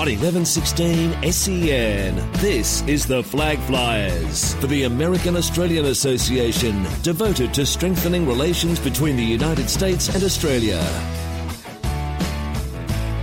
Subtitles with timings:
[0.00, 7.66] On 1116 SEN, this is the Flag Flyers for the American Australian Association, devoted to
[7.66, 10.80] strengthening relations between the United States and Australia.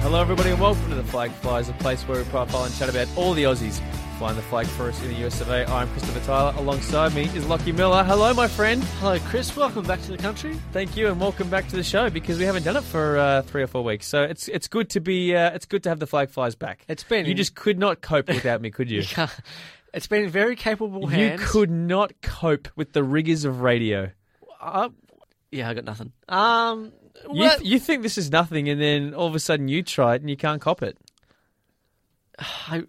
[0.01, 2.89] Hello, everybody, and welcome to the Flag Flyers, a place where we profile and chat
[2.89, 3.81] about all the Aussies
[4.17, 5.63] flying the flag for us in the US of A.
[5.69, 6.51] I'm Christopher Tyler.
[6.57, 8.03] Alongside me is Lockie Miller.
[8.03, 8.83] Hello, my friend.
[8.99, 9.55] Hello, Chris.
[9.55, 10.55] Welcome back to the country.
[10.71, 13.43] Thank you, and welcome back to the show because we haven't done it for uh,
[13.43, 14.07] three or four weeks.
[14.07, 16.83] So it's it's good to be uh, it's good to have the Flag flies back.
[16.87, 19.03] It's been you just could not cope without me, could you?
[19.93, 21.39] it's been very capable hands.
[21.39, 24.09] you could not cope with the rigors of radio.
[24.59, 24.89] Uh,
[25.51, 26.11] yeah, I got nothing.
[26.27, 26.91] Um,
[27.31, 30.15] you, well, you think this is nothing, and then all of a sudden you try
[30.15, 30.97] it and you can't cop it.
[32.39, 32.83] I,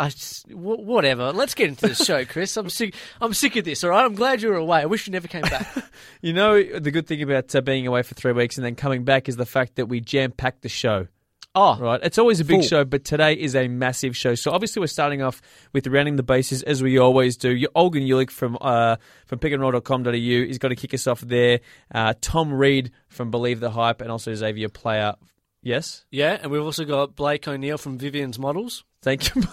[0.00, 1.32] I just, wh- whatever.
[1.32, 2.56] Let's get into the show, Chris.
[2.56, 2.94] I'm sick.
[3.20, 3.84] I'm sick of this.
[3.84, 4.04] All right.
[4.04, 4.80] I'm glad you were away.
[4.80, 5.66] I wish you never came back.
[6.22, 9.04] You know, the good thing about uh, being away for three weeks and then coming
[9.04, 11.06] back is the fact that we jam packed the show.
[11.54, 12.68] oh, Right, it's always a big Full.
[12.68, 14.34] show, but today is a massive show.
[14.34, 15.40] So obviously, we're starting off
[15.72, 17.50] with rounding the bases as we always do.
[17.54, 21.60] You- Olgun Uluc from uh, from pickandroll.com.au is going to kick us off there.
[21.94, 25.14] Uh, Tom Reed from Believe the Hype, and also Xavier Player.
[25.62, 26.38] Yes, yeah.
[26.42, 28.84] And we've also got Blake O'Neill from Vivian's Models.
[29.02, 29.42] thank you.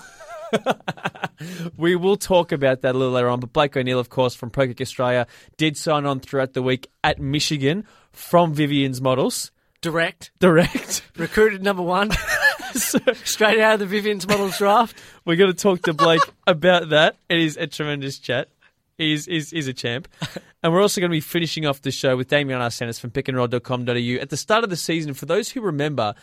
[1.77, 3.39] we will talk about that a little later on.
[3.39, 6.89] But Blake O'Neill, of course, from Pro Kick Australia, did sign on throughout the week
[7.03, 9.51] at Michigan from Vivian's Models.
[9.81, 11.03] Direct, Direct.
[11.17, 12.09] recruited number one,
[12.73, 14.97] So- straight out of the Vivian's Models draft.
[15.23, 17.15] We're going to talk to Blake about that.
[17.29, 18.49] It is a tremendous chat.
[18.97, 20.07] He's, he's, he's a champ.
[20.63, 24.21] And we're also going to be finishing off the show with Damien Arsenis from pickandroll.com.au.
[24.21, 26.15] At the start of the season, for those who remember,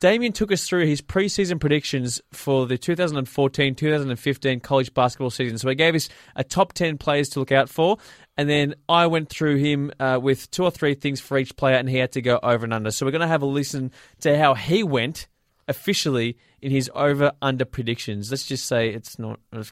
[0.00, 5.58] Damien took us through his preseason predictions for the 2014 2015 college basketball season.
[5.58, 7.96] So he gave us a top 10 players to look out for.
[8.36, 11.76] And then I went through him uh, with two or three things for each player,
[11.76, 12.90] and he had to go over and under.
[12.90, 15.26] So we're going to have a listen to how he went
[15.68, 18.30] officially in his over under predictions.
[18.30, 19.40] Let's just say it's not.
[19.52, 19.70] Let's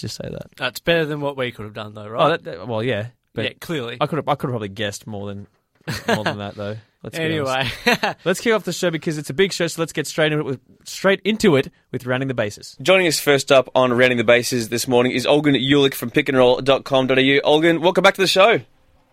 [0.00, 0.46] just say that.
[0.56, 2.28] That's better than what we could have done, though, Oh, right?
[2.30, 3.08] that, that- well, yeah.
[3.34, 3.98] But yeah, clearly.
[4.00, 4.28] I could have.
[4.28, 5.46] I could have probably guessed more than
[6.08, 6.76] more than that, though.
[7.06, 7.86] Let's be honest.
[7.86, 10.32] Anyway, Let's kick off the show because it's a big show, so let's get straight
[10.32, 12.76] into it with, straight into it with rounding the bases.
[12.82, 17.14] Joining us first up on rounding the bases this morning is Olgun Uluc from pickandroll.com.au.
[17.14, 18.60] Olgun, welcome back to the show.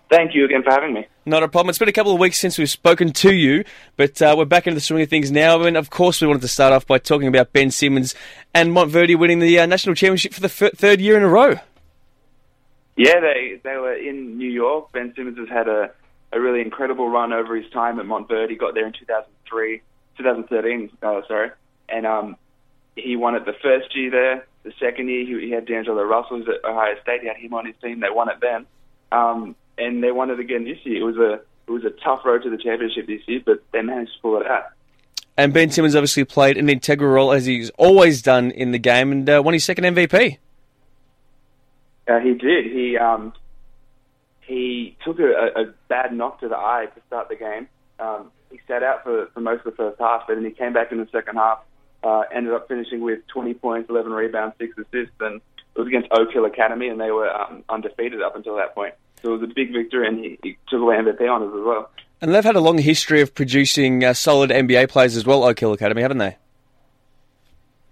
[0.09, 1.07] Thank you again for having me.
[1.27, 1.69] Not a problem.
[1.69, 3.63] It's been a couple of weeks since we've spoken to you,
[3.95, 5.61] but uh, we're back into the swing of things now.
[5.61, 8.15] And of course, we wanted to start off by talking about Ben Simmons
[8.55, 11.57] and Montverde winning the uh, national championship for the f- third year in a row.
[12.95, 14.91] Yeah, they they were in New York.
[14.91, 15.91] Ben Simmons has had a,
[16.33, 18.49] a really incredible run over his time at Montverde.
[18.49, 19.81] He got there in 2003,
[20.17, 21.51] 2013, uh, sorry,
[21.87, 22.35] and um,
[22.95, 24.47] he won it the first year there.
[24.63, 27.21] The second year, he, he had D'Angelo Russell who's at Ohio State.
[27.21, 27.99] He had him on his team.
[27.99, 28.65] They won it then,
[29.11, 31.01] um, and they won it again this year.
[31.01, 33.81] It was a it was a tough road to the championship this year, but they
[33.81, 34.65] managed to pull it out.
[35.37, 39.11] And Ben Simmons obviously played an integral role, as he's always done in the game,
[39.11, 40.37] and uh, won his second MVP.
[42.07, 42.65] Uh, he did.
[42.65, 43.33] He um,
[44.45, 47.67] he took a, a bad knock to the eye to start the game.
[47.99, 50.73] Um, he sat out for, for most of the first half, but then he came
[50.73, 51.59] back in the second half.
[52.03, 55.37] Uh, ended up finishing with 20 points, 11 rebounds, six assists, and
[55.75, 58.93] it was against Oak Hill Academy, and they were um, undefeated up until that point.
[59.21, 61.89] So it was a big victory, and he, he took away MVP honours as well.
[62.21, 65.59] And they've had a long history of producing uh, solid NBA players as well, Oak
[65.59, 66.37] Hill Academy, haven't they?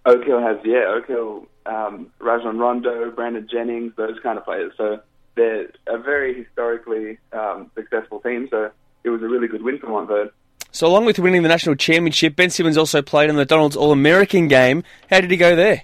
[0.06, 4.74] Oak Hill has, yeah, Oak Hill, um, Rajon Rondo, Brandon Jennings, those kind of players.
[4.76, 5.00] So
[5.36, 8.48] they're a very historically um, successful team.
[8.50, 8.72] So
[9.04, 10.32] it was a really good win for Montverde.
[10.74, 13.92] So, along with winning the national championship, Ben Simmons also played in the Donald's All
[13.92, 14.84] American game.
[15.10, 15.84] How did he go there?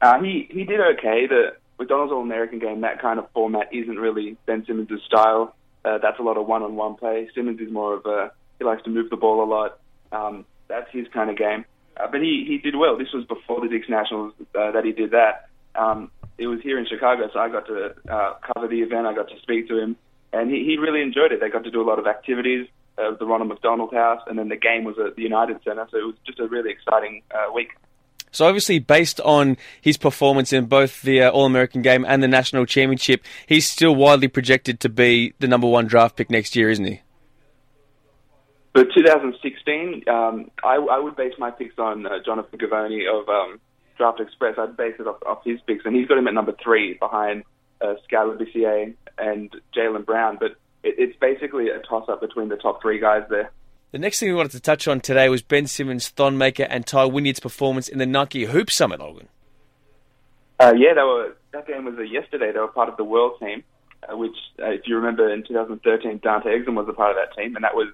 [0.00, 1.26] Uh, he he did okay.
[1.26, 5.56] The McDonald's All American game, that kind of format isn't really Ben Simmons' style.
[5.84, 7.28] Uh, that's a lot of one-on-one play.
[7.34, 9.80] Simmons is more of a he likes to move the ball a lot.
[10.12, 11.64] Um, that's his kind of game.
[11.96, 12.96] Uh, but he he did well.
[12.96, 15.48] This was before the Dick's Nationals uh, that he did that.
[15.74, 19.06] Um, it was here in Chicago, so I got to uh, cover the event.
[19.06, 19.96] I got to speak to him,
[20.32, 21.40] and he, he really enjoyed it.
[21.40, 22.68] They got to do a lot of activities.
[22.98, 25.86] Uh, the Ronald McDonald House, and then the game was at the United Center.
[25.90, 27.68] So it was just a really exciting uh, week.
[28.30, 32.28] So, obviously, based on his performance in both the uh, All American game and the
[32.28, 36.70] national championship, he's still widely projected to be the number one draft pick next year,
[36.70, 37.00] isn't he?
[38.74, 43.58] For 2016, um, I, I would base my picks on uh, Jonathan Givony of um,
[43.96, 44.56] Draft Express.
[44.58, 47.44] I'd base it off, off his picks, and he's got him at number three behind
[47.80, 50.36] uh, Skal Labissiere and Jaylen Brown.
[50.38, 50.52] But
[50.82, 53.50] it, it's basically a toss-up between the top three guys there.
[53.92, 56.86] The next thing we wanted to touch on today was Ben Simmons, Thon Maker, and
[56.86, 59.28] Tai Wynyard's performance in the Nike Hoop Summit, Logan.
[60.58, 61.36] Uh, yeah, they were.
[61.52, 62.52] That game was uh, yesterday.
[62.52, 63.62] They were part of the world team,
[64.10, 67.36] uh, which, uh, if you remember, in 2013, Dante Exum was a part of that
[67.40, 67.88] team, and that was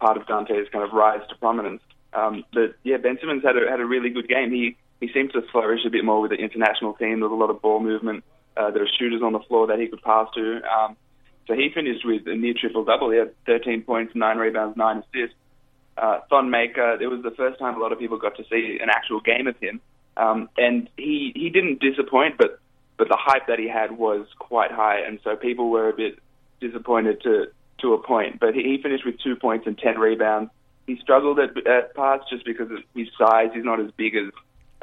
[0.00, 1.82] part of Dante's kind of rise to prominence.
[2.12, 4.52] Um, but yeah, Ben Simmons had a, had a really good game.
[4.52, 7.20] He he seemed to flourish a bit more with the international team.
[7.20, 8.24] There was a lot of ball movement.
[8.56, 10.60] Uh, there were shooters on the floor that he could pass to.
[10.62, 10.96] Um,
[11.46, 13.10] so he finished with a near triple double.
[13.10, 15.36] He had 13 points, nine rebounds, nine assists.
[15.96, 18.78] Uh, Thon Maker, it was the first time a lot of people got to see
[18.80, 19.80] an actual game of him,
[20.16, 22.58] um, and he he didn't disappoint, but
[22.96, 26.18] but the hype that he had was quite high, and so people were a bit
[26.60, 27.46] disappointed to
[27.82, 28.40] to a point.
[28.40, 30.50] But he, he finished with two points and ten rebounds.
[30.88, 33.50] He struggled at, at parts just because of his size.
[33.54, 34.32] He's not as big as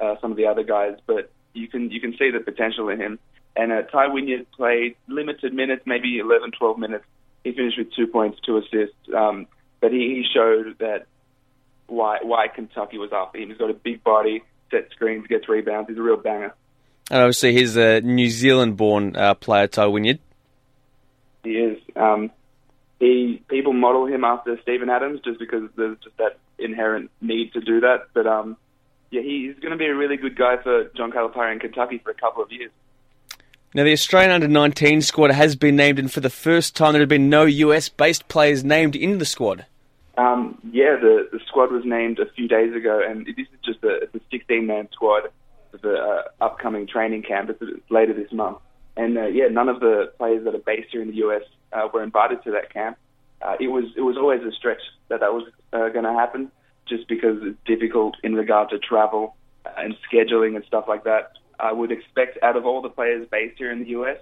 [0.01, 2.99] uh, some of the other guys, but you can you can see the potential in
[2.99, 3.19] him.
[3.55, 7.03] And uh, Tai Wynyard played limited minutes, maybe 11, 12 minutes.
[7.43, 8.95] He finished with two points, two assists.
[9.13, 9.47] Um,
[9.81, 11.05] but he, he showed that
[11.87, 13.49] why why Kentucky was after him.
[13.49, 15.89] He's got a big body, sets screens, gets rebounds.
[15.89, 16.53] He's a real banger.
[17.09, 20.19] And obviously, he's a New Zealand-born uh, player, Tai Wynyard.
[21.43, 21.77] He is.
[21.95, 22.31] Um,
[22.99, 27.59] he people model him after Steven Adams just because there's just that inherent need to
[27.59, 28.07] do that.
[28.13, 28.55] But um,
[29.11, 32.11] yeah, he's going to be a really good guy for John Calipari in Kentucky for
[32.11, 32.71] a couple of years.
[33.73, 37.01] Now, the Australian under 19 squad has been named, and for the first time, there
[37.01, 39.65] have been no US based players named in the squad.
[40.17, 43.83] Um, yeah, the, the squad was named a few days ago, and this is just
[43.83, 45.23] a, it's a 16 man squad
[45.71, 47.49] for the uh, upcoming training camp.
[47.49, 48.57] It's later this month.
[48.97, 51.87] And uh, yeah, none of the players that are based here in the US uh,
[51.93, 52.97] were invited to that camp.
[53.41, 56.51] Uh, it was it was always a stretch that that was uh, going to happen,
[56.91, 59.35] just because it's difficult in regard to travel
[59.77, 61.31] and scheduling and stuff like that.
[61.59, 64.17] I would expect out of all the players based here in the US,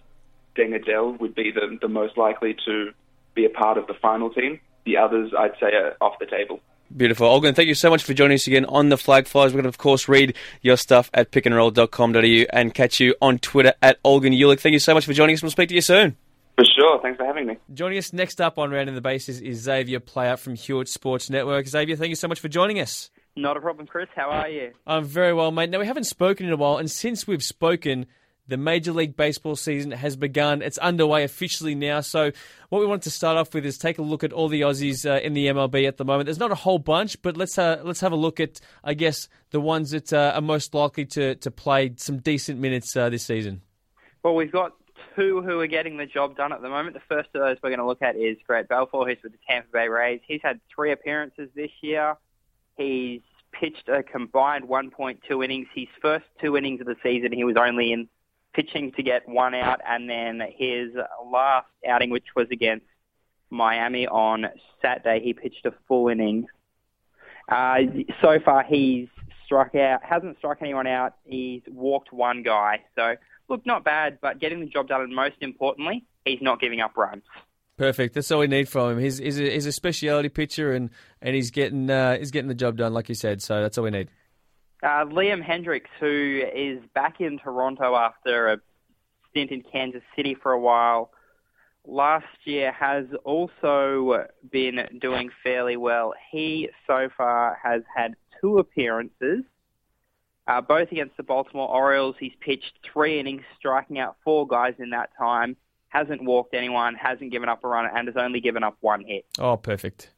[0.56, 2.92] Deng Adel would be the, the most likely to
[3.34, 4.60] be a part of the final team.
[4.86, 6.60] The others, I'd say, are off the table.
[6.96, 7.28] Beautiful.
[7.28, 9.54] Olgun, thank you so much for joining us again on the Flag Flyers.
[9.54, 13.74] We're going to, of course, read your stuff at pickandroll.com.au and catch you on Twitter
[13.82, 14.60] at Olgun Uluc.
[14.60, 15.42] Thank you so much for joining us.
[15.42, 16.18] We'll speak to you soon.
[16.60, 17.00] For sure.
[17.02, 17.58] Thanks for having me.
[17.74, 21.66] Joining us next up on Rounding the Bases is Xavier Player from Hewitt Sports Network.
[21.66, 23.10] Xavier, thank you so much for joining us.
[23.38, 24.10] Not a problem, Chris.
[24.14, 24.74] How are you?
[24.86, 25.70] I'm very well, mate.
[25.70, 28.08] Now, we haven't spoken in a while, and since we've spoken,
[28.46, 30.62] the Major League Baseball season has begun.
[30.62, 32.02] It's underway officially now.
[32.02, 32.34] So,
[32.68, 35.10] what we want to start off with is take a look at all the Aussies
[35.10, 36.26] uh, in the MLB at the moment.
[36.26, 39.30] There's not a whole bunch, but let's uh, let's have a look at, I guess,
[39.52, 43.24] the ones that uh, are most likely to, to play some decent minutes uh, this
[43.24, 43.62] season.
[44.24, 44.74] Well, we've got
[45.16, 46.96] two who are getting the job done at the moment.
[46.96, 49.40] The first of those we're going to look at is Grant Balfour, who's with the
[49.48, 50.22] Tampa Bay Rays.
[50.28, 52.16] He's had three appearances this year.
[52.78, 55.68] He's pitched a combined 1.2 innings.
[55.74, 58.08] His first two innings of the season, he was only in
[58.54, 60.90] pitching to get one out, and then his
[61.26, 62.86] last outing, which was against
[63.50, 64.46] Miami on
[64.82, 66.48] Saturday, he pitched a full inning.
[67.48, 67.80] Uh,
[68.22, 69.08] so far, he's
[69.46, 71.16] struck out, hasn't struck anyone out.
[71.26, 72.84] He's walked one guy.
[72.96, 73.16] So,
[73.50, 76.96] look, not bad, but getting the job done, and most importantly, he's not giving up
[76.96, 77.24] runs.
[77.78, 78.14] Perfect.
[78.14, 79.00] That's all we need from him.
[79.00, 80.90] He's, he's, a, he's a speciality pitcher, and,
[81.22, 83.42] and he's getting uh, he's getting the job done, like you said.
[83.42, 84.10] So that's all we need.
[84.84, 88.58] Uh, Liam Hendriks, who is back in Toronto after a
[89.30, 91.12] stint in Kansas City for a while,
[91.86, 96.14] last year has also been doing fairly well.
[96.32, 99.44] He so far has had two appearances,
[100.50, 102.16] uh, both against the Baltimore Orioles.
[102.20, 105.56] He's pitched three innings, striking out four guys in that time
[105.90, 109.26] hasn't walked anyone, hasn't given up a run, and has only given up one hit.
[109.38, 110.12] Oh, perfect.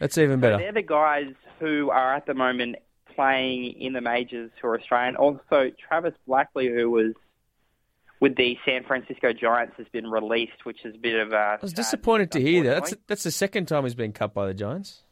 [0.00, 0.54] That's even better.
[0.54, 2.76] So they're the guys who are at the moment
[3.14, 5.16] playing in the majors who are Australian.
[5.16, 7.12] Also, Travis Blackley, who was
[8.20, 11.36] with the San Francisco Giants, has been released, which is a bit of a.
[11.36, 12.74] I was disappointed to hear that.
[12.74, 15.02] That's that's the second time he's been cut by the Giants.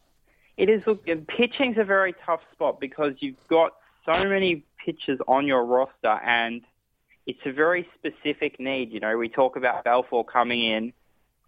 [0.57, 0.83] It is.
[0.87, 3.73] Look, pitching's a very tough spot because you've got
[4.04, 6.62] so many pitchers on your roster, and
[7.26, 8.92] it's a very specific need.
[8.92, 10.92] You know, we talk about Balfour coming in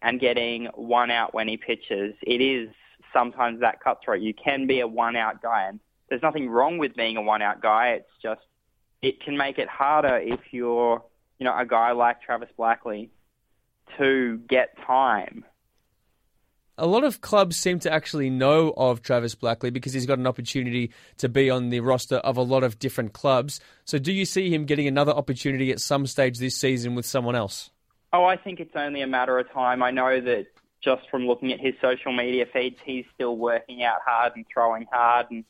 [0.03, 2.15] and getting one out when he pitches.
[2.23, 2.69] It is
[3.13, 4.21] sometimes that cutthroat.
[4.21, 7.43] You can be a one out guy, and there's nothing wrong with being a one
[7.43, 7.89] out guy.
[7.91, 8.43] It's just
[9.03, 11.03] it can make it harder if you're,
[11.39, 13.11] you know, a guy like Travis Blackley
[13.99, 15.45] to get time
[16.77, 20.27] a lot of clubs seem to actually know of Travis Blackley because he's got an
[20.27, 23.61] opportunity to be on the roster of a lot of different clubs.
[23.85, 27.37] So, do you see him getting another opportunity at some stage this season with someone
[27.37, 27.71] else?
[28.13, 29.83] Oh, I think it's only a matter of time.
[29.83, 30.47] I know that
[30.83, 34.87] just from looking at his social media feeds, he's still working out hard and throwing
[34.93, 35.45] hard and,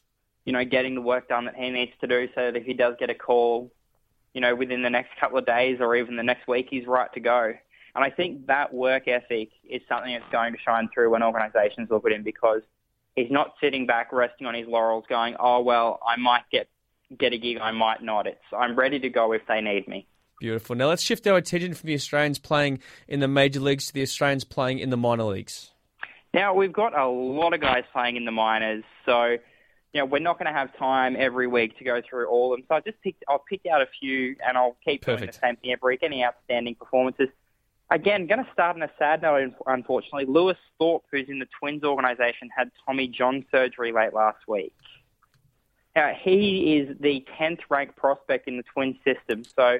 [0.45, 2.73] you know, getting the work done that he needs to do so that if he
[2.73, 3.73] does get a call,
[4.33, 7.13] you know, within the next couple of days or even the next week, he's right
[7.15, 7.55] to go.
[7.95, 11.89] And I think that work ethic is something that's going to shine through when organisations
[11.91, 12.63] look at him because
[13.15, 16.69] he's not sitting back resting on his laurels going, oh, well, I might get,
[17.17, 18.27] get a gig, I might not.
[18.27, 20.07] It's I'm ready to go if they need me.
[20.41, 20.75] Beautiful.
[20.75, 24.03] Now let's shift our attention from the Australians playing in the major leagues to the
[24.03, 25.71] Australians playing in the minor leagues.
[26.33, 28.83] Now we've got a lot of guys playing in the minors.
[29.07, 29.37] So
[29.95, 32.59] you know, we're not going to have time every week to go through all of
[32.59, 32.67] them.
[32.69, 35.55] So I just picked, I'll pick out a few, and I'll keep doing the same
[35.55, 36.01] thing every week.
[36.03, 37.29] Any outstanding performances.
[37.95, 40.25] Again, going to start on a sad note, unfortunately.
[40.27, 44.75] Lewis Thorpe, who's in the Twins organisation, had Tommy John surgery late last week.
[45.95, 49.45] Now, he is the 10th ranked prospect in the Twins system.
[49.45, 49.79] So,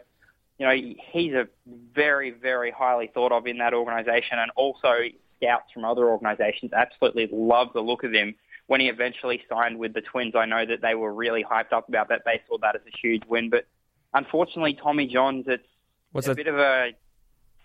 [0.59, 1.49] you know, he's a
[1.93, 4.95] very, very highly thought of in that organisation, and also
[5.39, 8.37] scouts from other organisations absolutely love the look of him.
[8.69, 11.89] When he eventually signed with the Twins, I know that they were really hyped up
[11.89, 12.23] about that.
[12.25, 13.67] They saw that as a huge win, but
[14.15, 15.67] unfortunately, Tommy Johns, it's
[16.13, 16.37] What's a that?
[16.37, 16.93] bit of a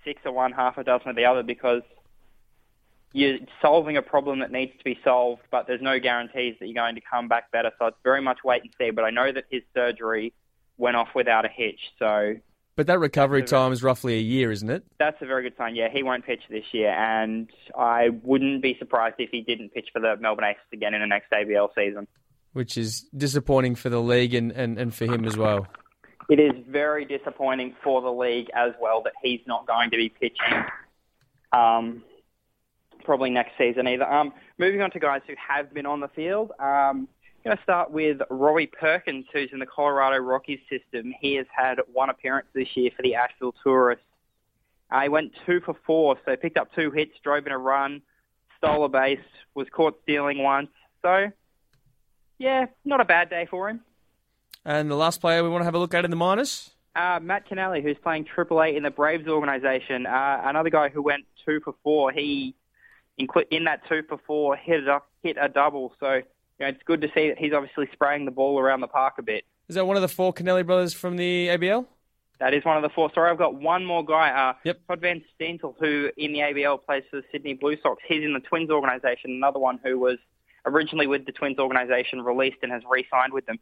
[0.09, 1.83] six of one, half a dozen of the other because
[3.13, 6.75] you're solving a problem that needs to be solved, but there's no guarantees that you're
[6.75, 7.71] going to come back better.
[7.79, 8.91] So it's very much wait and see.
[8.91, 10.33] But I know that his surgery
[10.77, 12.35] went off without a hitch, so
[12.75, 14.83] But that recovery time is roughly a year, isn't it?
[14.97, 15.75] that's a very good sign.
[15.75, 19.89] Yeah, he won't pitch this year, and I wouldn't be surprised if he didn't pitch
[19.91, 22.07] for the Melbourne Aces again in the next ABL season.
[22.53, 25.67] Which is disappointing for the league and, and, and for him as well.
[26.29, 30.09] It is very disappointing for the league as well that he's not going to be
[30.09, 30.63] pitching
[31.51, 32.03] um,
[33.03, 34.11] probably next season either.
[34.11, 36.51] Um, moving on to guys who have been on the field.
[36.59, 37.07] Um,
[37.43, 41.13] going to start with Robbie Perkins, who's in the Colorado Rockies system.
[41.19, 44.03] He has had one appearance this year for the Asheville Tourists.
[44.91, 48.01] Uh, he went two for four, so picked up two hits, drove in a run,
[48.57, 49.19] stole a base,
[49.55, 50.69] was caught stealing once.
[51.01, 51.27] So,
[52.39, 53.81] yeah, not a bad day for him.
[54.65, 56.71] And the last player we want to have a look at in the minors?
[56.95, 61.01] Uh, Matt Kennelly, who's playing Triple A in the Braves organization, uh, another guy who
[61.01, 62.11] went two for four.
[62.11, 62.55] He,
[63.19, 65.93] inclu- in that two for four, hit a, hit a double.
[65.99, 66.23] So you
[66.59, 69.21] know, it's good to see that he's obviously spraying the ball around the park a
[69.23, 69.45] bit.
[69.69, 71.85] Is that one of the four Kennelly brothers from the ABL?
[72.39, 73.11] That is one of the four.
[73.13, 74.29] Sorry, I've got one more guy.
[74.31, 74.79] Uh, Yep.
[74.87, 78.01] Todd Van Steensel, who in the ABL plays for the Sydney Blue Sox.
[78.07, 79.31] He's in the Twins organization.
[79.31, 80.17] Another one who was
[80.65, 83.59] originally with the Twins organization, released and has re-signed with them.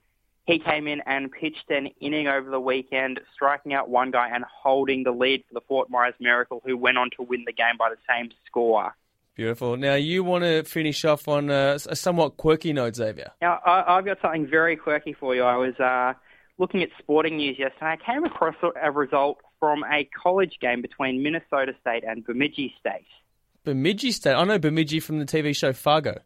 [0.48, 4.46] He came in and pitched an inning over the weekend, striking out one guy and
[4.46, 7.76] holding the lead for the Fort Myers Miracle, who went on to win the game
[7.78, 8.96] by the same score.
[9.36, 9.76] Beautiful.
[9.76, 13.32] Now, you want to finish off on a, a somewhat quirky note, Xavier.
[13.42, 15.44] Now, I, I've got something very quirky for you.
[15.44, 16.14] I was uh,
[16.58, 17.86] looking at sporting news yesterday.
[17.86, 23.06] I came across a result from a college game between Minnesota State and Bemidji State.
[23.66, 24.34] Bemidji State.
[24.34, 26.20] I know Bemidji from the TV show Fargo.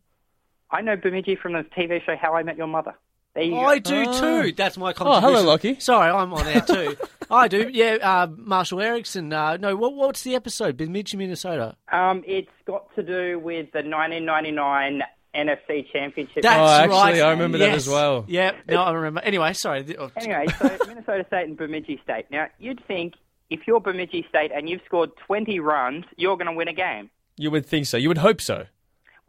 [0.70, 2.94] I know Bemidji from the TV show How I Met Your Mother.
[3.34, 3.90] There you I go.
[3.92, 4.20] do Ah.
[4.44, 4.52] too.
[4.52, 5.24] That's my contribution.
[5.26, 5.80] Oh, hello, Lockie.
[5.80, 6.98] Sorry, I'm on there too.
[7.32, 7.70] I do.
[7.72, 9.32] Yeah, uh, Marshall Eriksen.
[9.32, 10.76] Uh, no, what, what's the episode?
[10.76, 11.76] Bemidji, Minnesota.
[11.92, 15.02] Um, it's got to do with the 1999
[15.34, 16.44] NFC Championship.
[16.44, 17.22] That's Oh, actually, right.
[17.22, 18.26] I remember that as well.
[18.28, 19.22] Yeah, no, I remember.
[19.22, 19.96] Anyway, sorry.
[19.98, 22.26] oh, Anyway, so Minnesota State and Bemidji State.
[22.32, 23.14] Now, you'd think
[23.50, 27.10] if you're Bemidji State and you've scored 20 runs, you're going to win a game.
[27.38, 27.96] You would think so.
[27.96, 28.66] You would hope so.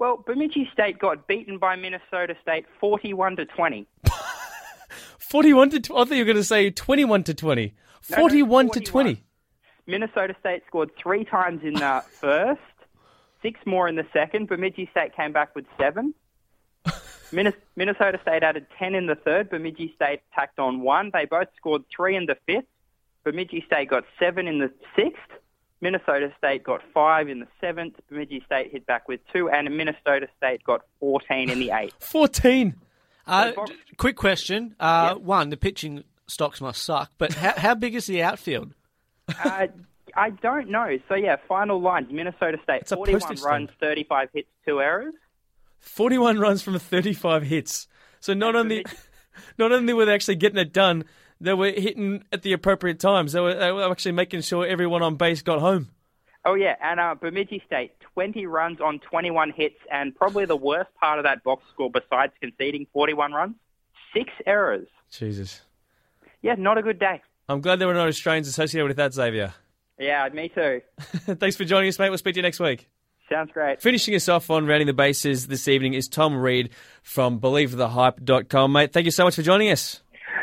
[0.03, 3.87] Well, Bemidji State got beaten by Minnesota State 41 to 20.
[5.19, 6.01] 41 to 20.
[6.01, 7.73] I thought you were going to say 21 to 20.
[8.01, 9.23] 41 to 20.
[9.87, 12.61] Minnesota State scored three times in the first,
[13.43, 14.49] six more in the second.
[14.49, 16.15] Bemidji State came back with seven.
[17.33, 19.51] Minnesota State added 10 in the third.
[19.51, 21.13] Bemidji State tacked on one.
[21.13, 22.67] They both scored three in the fifth.
[23.23, 25.31] Bemidji State got seven in the sixth.
[25.83, 27.97] Minnesota State got five in the seventh.
[28.09, 29.51] Bemidji State hit back with two.
[29.51, 31.95] And Minnesota State got 14 in the eighth.
[31.99, 32.75] 14.
[33.27, 34.75] Uh, Bob- d- quick question.
[34.81, 38.73] Uh, One, the pitching stocks must suck, but how, how big is the outfield?
[39.29, 39.67] uh,
[40.15, 40.99] I don't know.
[41.09, 42.09] So, yeah, final lines.
[42.11, 45.15] Minnesota State, a 41 postage runs, 35 hits, two errors.
[45.81, 47.89] 41 runs from 35 hits.
[48.21, 48.85] So not only
[49.59, 51.05] not only were they actually getting it done,
[51.43, 53.33] they were hitting at the appropriate times.
[53.33, 55.91] They were, they were actually making sure everyone on base got home.
[56.45, 60.91] Oh yeah, and uh, Bemidji State, 20 runs on 21 hits, and probably the worst
[61.01, 63.55] part of that box score, besides conceding 41 runs,
[64.15, 64.89] six errors.
[65.11, 65.63] Jesus.
[66.41, 67.23] Yeah, not a good day.
[67.49, 69.55] I'm glad there were no Australians associated with that, Xavier.
[69.99, 70.81] Yeah, me too.
[71.01, 72.09] Thanks for joining us, mate.
[72.09, 72.89] We'll speak to you next week.
[73.31, 73.81] Sounds great.
[73.81, 76.71] Finishing us off on rounding the bases this evening is Tom Reed
[77.03, 78.73] from BelieveTheHype.com.
[78.73, 80.03] Mate, thank you so much for joining us.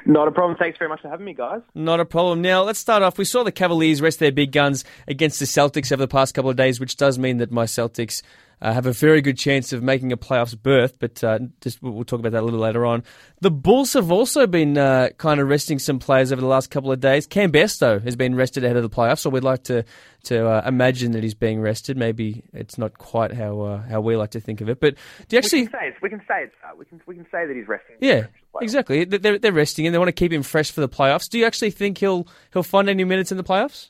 [0.10, 0.58] Not a problem.
[0.58, 1.62] Thanks very much for having me, guys.
[1.75, 2.42] Not a problem.
[2.42, 3.20] Now, let's start off.
[3.20, 6.50] We saw the Cavaliers rest their big guns against the Celtics over the past couple
[6.50, 8.24] of days, which does mean that my Celtics
[8.62, 12.04] uh, have a very good chance of making a playoffs berth, but uh, just we'll
[12.04, 13.04] talk about that a little later on.
[13.42, 16.92] The Bulls have also been uh, kind of resting some players over the last couple
[16.92, 17.25] of days.
[17.25, 19.86] Cam Bairstow has been rested ahead of the playoffs, so we'd like to
[20.22, 21.96] to uh, imagine that he's being rested.
[21.96, 24.96] Maybe it's not quite how uh, how we like to think of it, but
[25.30, 25.62] do you actually?
[25.62, 27.56] we can say it's, we can say it's, uh, we can we can say that
[27.56, 27.96] he's resting.
[28.01, 28.28] Yeah,
[28.62, 29.06] exactly.
[29.06, 31.29] They're, they're resting and they want to keep him fresh for the playoffs.
[31.29, 33.89] Do you actually think he'll he'll find any minutes in the playoffs?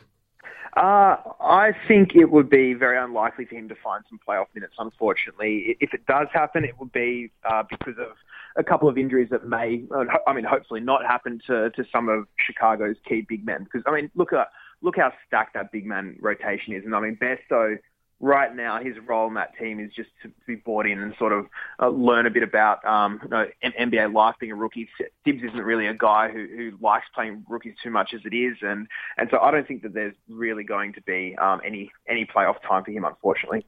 [0.75, 4.73] Uh, I think it would be very unlikely for him to find some playoff minutes.
[4.79, 8.15] Unfortunately, if it does happen, it would be uh, because of
[8.55, 9.83] a couple of injuries that may,
[10.25, 13.63] I mean, hopefully not happen to, to some of Chicago's key big men.
[13.63, 14.47] Because I mean, look at
[14.81, 17.77] look how stacked that big man rotation is, and I mean, Bairstow
[18.19, 21.13] right now, his role in that team is just to, to be brought in and
[21.17, 21.47] sort of
[21.81, 24.89] uh, learn a bit about um, you know, NBA life being a rookie.
[25.25, 28.57] Thibs isn't really a guy who, who likes playing rookies too much as it is,
[28.61, 32.25] and and so I don't think that there's really going to be um, any any
[32.25, 33.65] playoff time for him, unfortunately.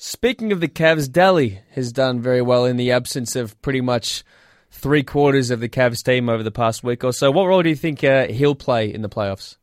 [0.00, 4.22] Speaking of the Cavs, Delly has done very well in the absence of pretty much
[4.70, 7.30] three quarters of the Cavs team over the past week or so.
[7.30, 9.56] What role do you think uh, he'll play in the playoffs?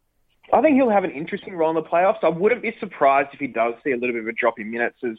[0.54, 2.24] I think he'll have an interesting role in the playoffs.
[2.24, 4.70] I wouldn't be surprised if he does see a little bit of a drop in
[4.70, 5.18] minutes as,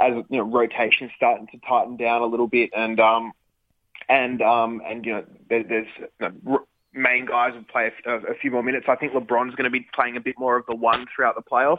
[0.00, 3.32] as you know, rotation starting to tighten down a little bit, and um,
[4.08, 6.08] and um, and you know, there, there's you
[6.44, 6.58] know,
[6.94, 8.86] main guys will play a, a few more minutes.
[8.88, 11.42] I think LeBron's going to be playing a bit more of the one throughout the
[11.42, 11.78] playoffs.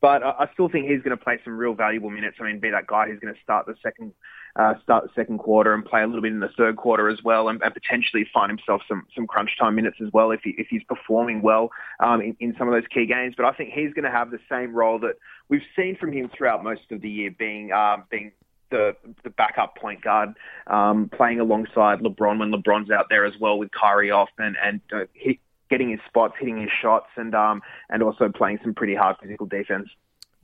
[0.00, 2.36] But I still think he's going to play some real valuable minutes.
[2.38, 4.12] I mean, be that guy who's going to start the second
[4.58, 7.22] uh, start the second quarter and play a little bit in the third quarter as
[7.22, 10.54] well, and, and potentially find himself some some crunch time minutes as well if he,
[10.58, 11.70] if he's performing well
[12.00, 13.34] um, in, in some of those key games.
[13.36, 15.16] But I think he's going to have the same role that
[15.48, 18.32] we've seen from him throughout most of the year, being um, being
[18.70, 20.34] the the backup point guard,
[20.66, 24.80] um, playing alongside LeBron when LeBron's out there as well with Kyrie off, and and
[24.92, 28.94] uh, he, getting his spots, hitting his shots, and um, and also playing some pretty
[28.94, 29.88] hard physical defense.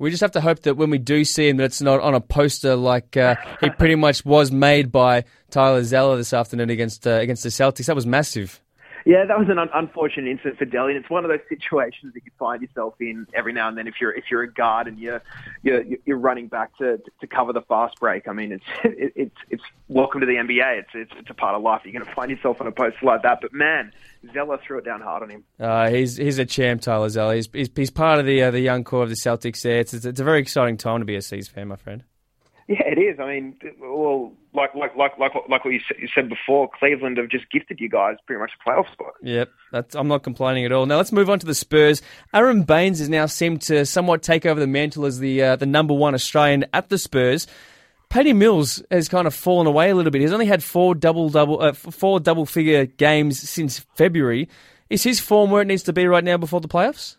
[0.02, 2.12] We just have to hope that when we do see him, that it's not on
[2.12, 7.06] a poster like uh, he pretty much was made by Tyler Zeller this afternoon against
[7.06, 7.87] uh, against the Celtics.
[7.87, 8.61] That was massive.
[9.04, 12.14] Yeah, that was an un- unfortunate incident for Delly, and it's one of those situations
[12.14, 14.87] that you find yourself in every now and then if you're if you're a guard
[14.87, 15.23] and you're
[15.62, 18.28] you're, you're running back to to cover the fast break.
[18.28, 20.78] I mean, it's it, it's it's welcome to the NBA.
[20.80, 21.82] It's it's it's a part of life.
[21.85, 23.92] You're going to find yourself on a post like that, but man,
[24.32, 25.44] Zeller threw it down hard on him.
[25.59, 27.35] Uh, he's he's a champ, Tyler Zeller.
[27.35, 29.62] He's he's, he's part of the uh, the young core of the Celtics.
[29.62, 32.04] There, it's, it's a very exciting time to be a C's fan, my friend.
[32.69, 33.19] Yeah, it is.
[33.19, 35.81] I mean, well, like like like like like what you
[36.14, 39.14] said before, Cleveland have just gifted you guys pretty much a playoff spot.
[39.23, 40.87] Yep, that's, I'm not complaining at all.
[40.87, 42.03] Now let's move on to the Spurs.
[42.33, 45.66] Aron Baynes has now seemed to somewhat take over the mantle as the uh, the
[45.66, 47.46] number one Australian at the Spurs.
[48.09, 50.20] Paddy Mills has kind of fallen away a little bit.
[50.20, 54.48] He's only had four double double uh, four double figure games since February.
[54.88, 57.16] Is his form where it needs to be right now before the playoffs?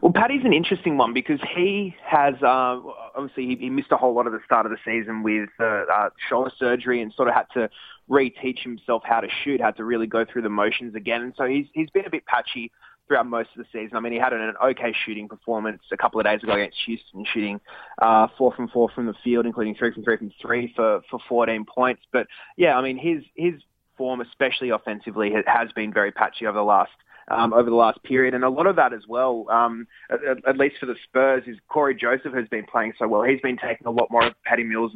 [0.00, 2.80] Well, Paddy's an interesting one because he has uh,
[3.16, 5.84] obviously he, he, missed a whole lot of the start of the season with uh,
[5.92, 7.68] uh, shoulder surgery and sort of had to
[8.10, 11.44] reteach himself how to shoot, had to really go through the motions again, and so
[11.44, 12.70] he's he's been a bit patchy
[13.06, 13.96] throughout most of the season.
[13.96, 17.24] I mean, he had an, okay shooting performance a couple of days ago against Houston,
[17.32, 17.60] shooting
[18.00, 21.18] uh, four from four from the field, including three from three from three for for
[21.28, 22.02] 14 points.
[22.12, 23.60] But yeah, I mean, his his
[23.96, 26.92] form, especially offensively, has been very patchy over the last
[27.32, 28.34] um, over the last period.
[28.34, 31.56] And a lot of that as well, um, at, at, least for the Spurs, is
[31.68, 33.22] Cory Joseph has been playing so well.
[33.22, 34.92] He's been taking a lot more of Paddy Mills'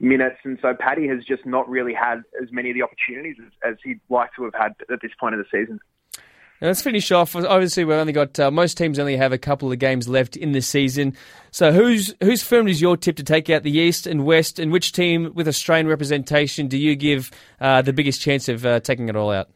[0.00, 0.36] minutes.
[0.44, 3.76] And so Paddy has just not really had as many of the opportunities as, as
[3.84, 5.80] he'd like to have had at this point of the season.
[6.60, 7.36] Now let's finish off.
[7.36, 10.50] Obviously, we've only got uh, most teams only have a couple of games left in
[10.50, 11.14] the season.
[11.52, 14.72] So, who's whose firm is your tip to take out the East and West, and
[14.72, 19.08] which team with Australian representation do you give uh, the biggest chance of uh, taking
[19.08, 19.48] it all out?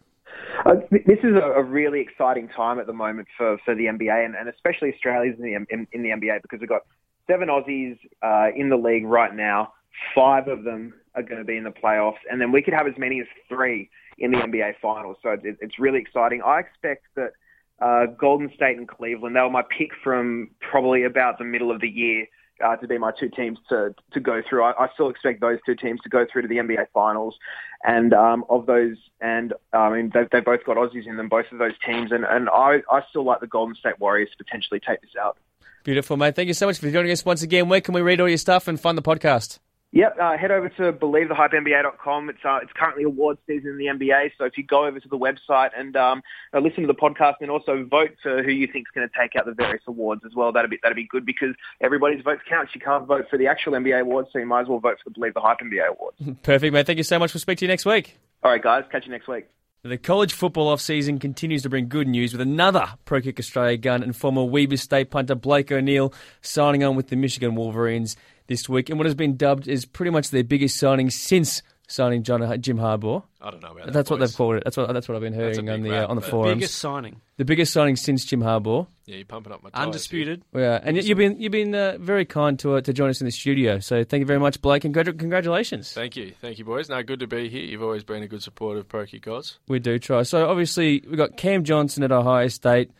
[0.64, 4.24] Uh, this is a, a, really exciting time at the moment for, for the NBA
[4.24, 6.82] and, and especially Australians in the, in, in, the NBA because we've got
[7.26, 9.72] seven Aussies uh, in the league right now.
[10.14, 12.86] Five of them are going to be in the playoffs, and then we could have
[12.86, 15.16] as many as three in the NBA Finals.
[15.22, 16.42] So it, it's really exciting.
[16.42, 17.32] I expect that
[17.80, 21.80] uh, Golden State and Cleveland, they were my pick from probably about the middle of
[21.80, 22.26] the year
[22.62, 24.62] uh, to be my two teams to to go through.
[24.62, 27.36] I, I, still expect those two teams to go through to the NBA Finals,
[27.84, 31.46] and um, of those, and I mean they've, they've both got Aussies in them, both
[31.52, 34.80] of those teams, and and I I still like the Golden State Warriors to potentially
[34.80, 35.36] take this out.
[35.84, 36.36] Beautiful, mate.
[36.36, 37.68] Thank you so much for joining us once again.
[37.68, 39.58] Where can we read all your stuff and find the podcast?
[39.94, 42.30] Yep, uh, head over to believethehypenba.com.
[42.30, 45.08] It's uh, it's currently award season in the NBA, so if you go over to
[45.08, 46.22] the website and um,
[46.54, 49.14] uh, listen to the podcast and also vote for who you think is going to
[49.20, 52.40] take out the various awards as well, that'd be that'd be good because everybody's votes
[52.48, 52.70] count.
[52.74, 55.10] You can't vote for the actual NBA awards, so you might as well vote for
[55.10, 56.16] the Believe the Hype NBA awards.
[56.42, 56.86] Perfect, mate.
[56.86, 57.34] Thank you so much.
[57.34, 58.16] We'll speak to you next week.
[58.42, 58.84] All right, guys.
[58.90, 59.46] Catch you next week.
[59.84, 64.04] The college football off-season continues to bring good news with another Pro Kick Australia gun
[64.04, 68.88] and former Weber State punter Blake O'Neill signing on with the Michigan Wolverines this week,
[68.90, 72.78] and what has been dubbed is pretty much their biggest signing since signing John Jim
[72.78, 73.22] Harbaugh.
[73.40, 73.92] I don't know about that.
[73.92, 74.64] That's what they've called it.
[74.64, 76.54] That's what that's what I've been hearing on the uh, on the forums.
[76.54, 77.20] Biggest signing.
[77.36, 78.86] The biggest signing since Jim Harbaugh.
[79.06, 80.42] Yeah, you're pumping up my tires undisputed.
[80.54, 83.26] Yeah, and you've been you've been uh, very kind to uh, to join us in
[83.26, 83.78] the studio.
[83.78, 85.92] So thank you very much, Blake, and congratulations.
[85.92, 86.88] Thank you, thank you, boys.
[86.88, 87.62] Now good to be here.
[87.62, 89.58] You've always been a good supporter of Pro Kick Gods.
[89.68, 90.22] We do try.
[90.22, 92.90] So obviously we've got Cam Johnston at Ohio State,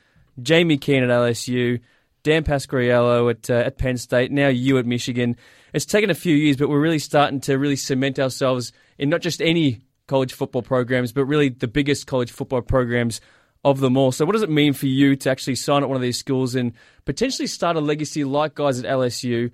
[0.41, 1.81] Jamie Keehn at LSU.
[2.23, 5.37] Dan Pasquariello at uh, at Penn State, now you at Michigan.
[5.73, 9.23] It's taken a few years, but we're really starting to really cement ourselves in not
[9.23, 13.21] just any college football programs, but really the biggest college football programs
[13.65, 14.13] of them all.
[14.13, 16.55] So, what does it mean for you to actually sign at one of these schools
[16.55, 16.73] and
[17.05, 19.51] potentially start a legacy like guys at LSU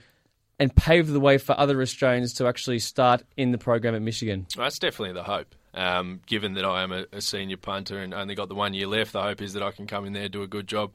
[0.59, 4.47] and pave the way for other Australians to actually start in the program at Michigan?
[4.57, 5.55] Well, that's definitely the hope.
[5.75, 8.89] Um, given that I am a, a, senior punter and only got the one year
[8.89, 10.93] left, the hope is that I can come in there, do a good job,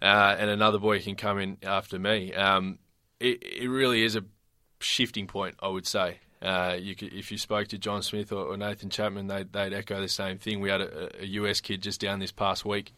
[0.00, 2.32] uh, and another boy can come in after me.
[2.34, 2.78] Um,
[3.20, 4.24] it, it, really is a
[4.80, 6.18] shifting point, I would say.
[6.40, 9.72] Uh, you could, if you spoke to John Smith or, or Nathan Chapman, they'd, they'd,
[9.72, 10.60] echo the same thing.
[10.60, 12.94] We had a, a, US kid just down this past week,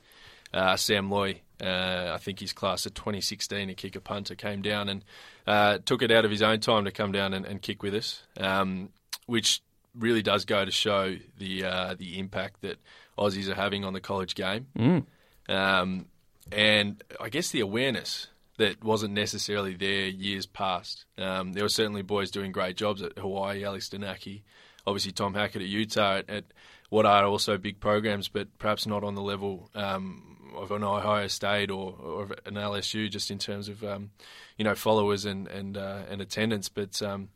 [0.53, 1.41] uh, Sam Loy.
[1.63, 5.05] Uh, I think his class of 2016, a kicker punter, came down and
[5.47, 7.95] uh, took it out of his own time to come down and, and kick with
[7.95, 8.91] us, um,
[9.27, 9.63] which
[9.95, 12.79] really does go to show the uh, the impact that
[13.19, 14.67] Aussies are having on the college game.
[14.79, 15.07] Mm.
[15.49, 16.07] Um,
[16.53, 21.07] and I guess the awareness that wasn't necessarily there years past.
[21.17, 24.43] Um, there were certainly boys doing great jobs at Hawaii, Alex Dunnachie,
[24.87, 26.45] obviously Tom Hackett at Utah, at, at,
[26.91, 31.29] what are also big programs, but perhaps not on the level um, of an Ohio
[31.29, 34.11] State or, or an LSU, just in terms of um,
[34.59, 36.69] you know followers and and uh, and attendance.
[36.69, 37.29] But um,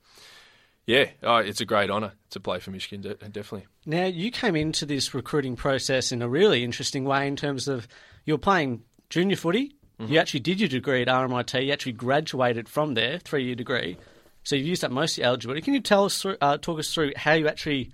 [0.86, 3.66] yeah, oh, it's a great honour to play for Michigan, definitely.
[3.86, 7.86] Now you came into this recruiting process in a really interesting way in terms of
[8.24, 10.12] you're playing junior footy Mm-hmm.
[10.12, 11.66] You actually did your degree at RMIT.
[11.66, 13.96] You actually graduated from there, three year degree.
[14.42, 15.62] So you've used that most of your eligibility.
[15.62, 17.92] Can you tell us, through, uh, talk us through how you actually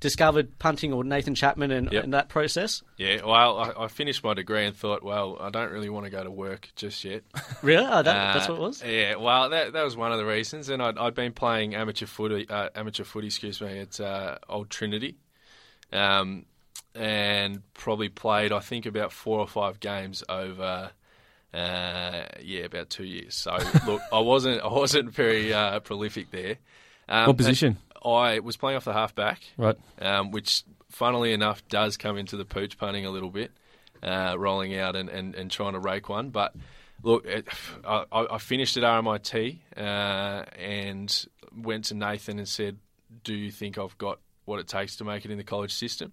[0.00, 2.04] discovered punting or Nathan Chapman and, yep.
[2.04, 2.82] and that process?
[2.98, 6.10] Yeah, well, I, I, finished my degree and thought, well, I don't really want to
[6.10, 7.22] go to work just yet.
[7.62, 7.86] really?
[7.86, 8.82] Oh, that, uh, that's what it was.
[8.84, 10.68] Yeah, well, that that was one of the reasons.
[10.68, 14.68] And I'd, I'd been playing amateur footy, uh, amateur footy, excuse me, at uh, Old
[14.68, 15.16] Trinity,
[15.92, 16.44] um,
[16.94, 20.90] and probably played, I think, about four or five games over
[21.52, 23.34] uh, yeah, about two years.
[23.34, 26.56] So look, I wasn't I wasn't very uh, prolific there.
[27.08, 27.76] Um, what position?
[28.04, 29.76] I was playing off the halfback, right?
[30.00, 33.50] Um, which, funnily enough, does come into the pooch punting a little bit,
[34.02, 36.30] uh, rolling out and, and, and trying to rake one.
[36.30, 36.54] But
[37.02, 37.46] look, it,
[37.84, 39.80] I, I, finished at RMIT uh,
[40.58, 42.78] and went to Nathan and said,
[43.24, 46.12] "Do you think I've got what it takes to make it in the college system?"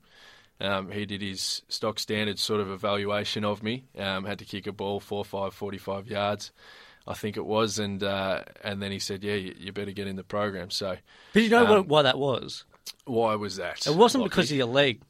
[0.59, 3.85] Um, he did his stock standard sort of evaluation of me.
[3.97, 6.51] Um, had to kick a ball four, five, 45 yards,
[7.07, 10.07] I think it was, and uh, and then he said, "Yeah, you, you, better get
[10.07, 10.97] in the program." So,
[11.33, 12.65] did you know um, what, why that was?
[13.05, 13.87] Why was that?
[13.87, 15.01] It wasn't because of your leg.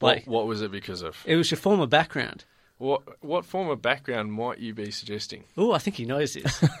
[0.00, 1.22] Like, what, what was it because of?
[1.26, 2.46] It was your former background.
[2.78, 5.44] What what former background might you be suggesting?
[5.56, 6.64] Oh, I think he knows this.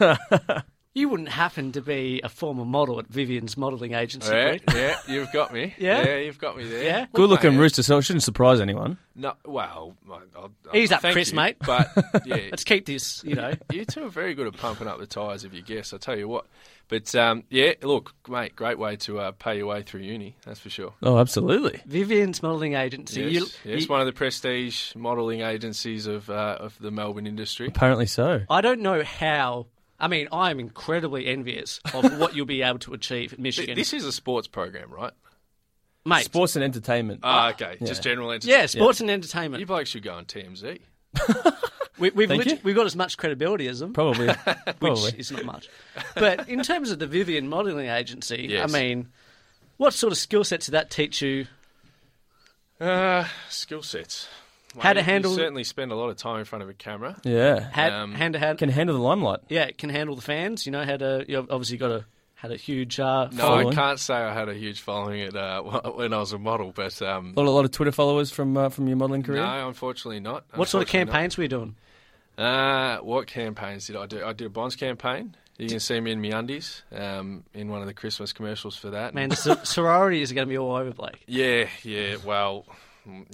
[0.96, 5.32] You wouldn't happen to be a former model at Vivian's modelling agency, yeah, yeah, you've
[5.32, 5.74] got me.
[5.78, 6.06] yeah?
[6.06, 6.84] yeah, you've got me there.
[6.84, 8.96] Yeah, good looking rooster, so it shouldn't surprise anyone.
[9.16, 11.56] No, well, I'll, I'll, he's up, Chris, you, mate.
[11.58, 11.90] But
[12.24, 13.24] yeah, let's keep this.
[13.24, 15.92] You know, you two are very good at pumping up the tyres of your guests.
[15.92, 16.46] I tell you what.
[16.86, 20.36] But um, yeah, look, mate, great way to uh, pay your way through uni.
[20.44, 20.92] That's for sure.
[21.02, 21.80] Oh, absolutely.
[21.86, 23.22] Vivian's modelling agency.
[23.22, 27.26] Yes, you, yes you, one of the prestige modelling agencies of uh, of the Melbourne
[27.26, 27.66] industry.
[27.66, 28.42] Apparently so.
[28.48, 29.66] I don't know how
[29.98, 33.76] I mean, I am incredibly envious of what you'll be able to achieve at Michigan.
[33.76, 35.12] This is a sports program, right?
[36.06, 36.24] Mate.
[36.24, 37.20] Sports and entertainment.
[37.22, 37.78] Ah, okay.
[37.80, 37.86] Yeah.
[37.86, 38.60] Just general entertainment.
[38.60, 39.04] Yeah, sports yeah.
[39.04, 39.60] and entertainment.
[39.60, 40.80] You blokes should go on TMZ.
[41.98, 43.92] we, have we've, we've got as much credibility as them.
[43.92, 44.26] Probably.
[44.80, 45.02] Probably.
[45.02, 45.68] Which is not much.
[46.14, 48.68] But in terms of the Vivian Modelling Agency, yes.
[48.68, 49.08] I mean,
[49.76, 51.46] what sort of skill sets did that teach you?
[52.80, 54.28] Uh, skill sets.
[54.78, 55.32] How to handle.
[55.32, 57.16] You certainly spend a lot of time in front of a camera.
[57.24, 57.68] Yeah.
[57.70, 58.58] Had, um, hand to hand.
[58.58, 59.40] Can handle the limelight.
[59.48, 60.66] Yeah, can handle the fans.
[60.66, 61.24] You know how to.
[61.28, 62.04] You obviously got a
[62.44, 63.00] had a huge.
[63.00, 63.68] Uh, no, following.
[63.68, 65.62] I can't say I had a huge following at, uh,
[65.94, 68.56] when I was a model, but um, a, lot, a lot of Twitter followers from
[68.56, 69.42] uh, from your modelling career.
[69.42, 70.44] No, unfortunately not.
[70.54, 71.38] What sort of campaigns not.
[71.38, 71.76] were you doing?
[72.36, 74.24] Uh, what campaigns did I do?
[74.24, 75.36] I did a bonds campaign.
[75.56, 78.90] You can see me in my undies um, in one of the Christmas commercials for
[78.90, 79.14] that.
[79.14, 81.22] Man, the sorority is going to be all over Blake.
[81.28, 82.16] Yeah, yeah.
[82.24, 82.66] Well,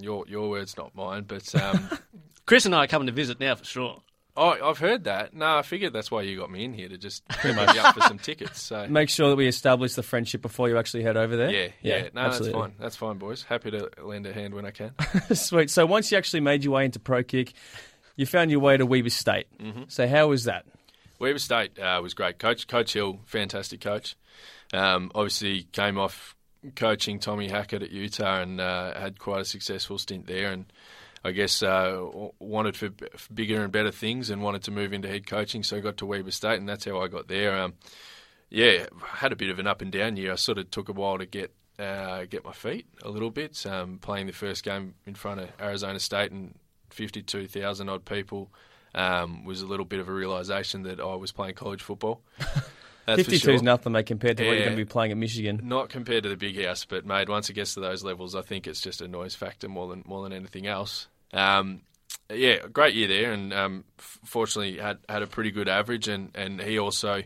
[0.00, 1.24] your your words, not mine.
[1.26, 1.88] But um,
[2.46, 4.02] Chris and I are coming to visit now for sure.
[4.37, 5.35] Oh, I've heard that.
[5.35, 7.94] No, I figured that's why you got me in here to just pretty much up
[7.94, 8.62] for some tickets.
[8.62, 11.50] So make sure that we establish the friendship before you actually head over there.
[11.50, 11.96] Yeah, yeah.
[11.96, 12.52] yeah no, absolutely.
[12.52, 12.74] that's fine.
[12.78, 13.42] That's fine, boys.
[13.42, 14.92] Happy to lend a hand when I can.
[15.35, 15.68] Sweet.
[15.70, 17.52] So once you actually made your way into pro kick,
[18.16, 19.46] you found your way to Weber State.
[19.59, 19.85] Mm-hmm.
[19.88, 20.64] So how was that?
[21.18, 22.38] Weber State uh, was great.
[22.38, 24.16] Coach Coach Hill, fantastic coach.
[24.72, 26.37] Um, obviously came off
[26.76, 30.50] coaching Tommy Hackett at Utah and uh, had quite a successful stint there.
[30.50, 30.66] And
[31.24, 32.06] I guess uh,
[32.38, 35.62] wanted for, for, bigger and better things and wanted to move into head coaching.
[35.62, 37.56] So I got to Weber State, and that's how I got there.
[37.58, 37.74] Um,
[38.48, 40.32] yeah, had a bit of an up and down year.
[40.32, 43.64] I sort of took a while to get uh, get my feet a little bit.
[43.66, 46.54] Um, playing the first game in front of Arizona State and
[46.88, 48.50] fifty two thousand odd people.
[48.94, 52.22] um, was a little bit of a realization that I was playing college football.
[53.06, 53.54] 52 sure.
[53.54, 55.60] is nothing, mate, compared to what you're going to be playing at Michigan.
[55.64, 58.42] Not compared to the big house, but mate, once it gets to those levels, I
[58.42, 61.08] think it's just a noise factor more than more than anything else.
[61.32, 61.82] Um,
[62.32, 66.60] yeah, great year there, and um, fortunately had had a pretty good average, and, and
[66.60, 67.22] he also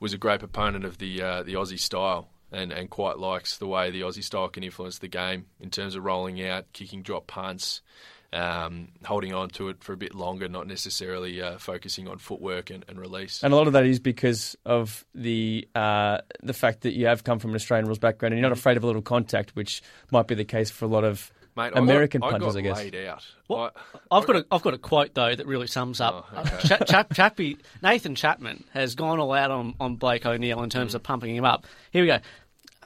[0.00, 3.66] was a great proponent of the uh, the Aussie style, and, and quite likes the
[3.66, 7.26] way the Aussie style can influence the game in terms of rolling out, kicking drop
[7.26, 7.82] punts.
[8.32, 12.70] Um, holding on to it for a bit longer, not necessarily uh, focusing on footwork
[12.70, 13.42] and, and release.
[13.42, 17.24] And a lot of that is because of the uh, the fact that you have
[17.24, 19.80] come from an Australian rules background and you're not afraid of a little contact, which
[20.10, 22.62] might be the case for a lot of Mate, I American got, punters, I, I,
[22.62, 22.76] guess.
[22.76, 23.24] laid out.
[23.46, 23.76] What?
[23.94, 26.28] I- I've got a I've got a quote though that really sums up.
[26.34, 26.68] Oh, okay.
[26.68, 30.94] Cha- Chap- Chappie, Nathan Chapman has gone all out on, on Blake O'Neill in terms
[30.94, 31.64] of pumping him up.
[31.92, 32.18] Here we go.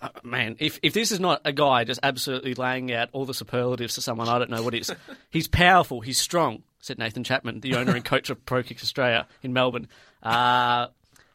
[0.03, 3.35] Uh, man, if if this is not a guy just absolutely laying out all the
[3.35, 4.91] superlatives to someone, I don't know what is.
[5.31, 6.01] he's powerful.
[6.01, 9.89] He's strong," said Nathan Chapman, the owner and coach of Pro Kicks Australia in Melbourne.
[10.23, 10.87] Uh,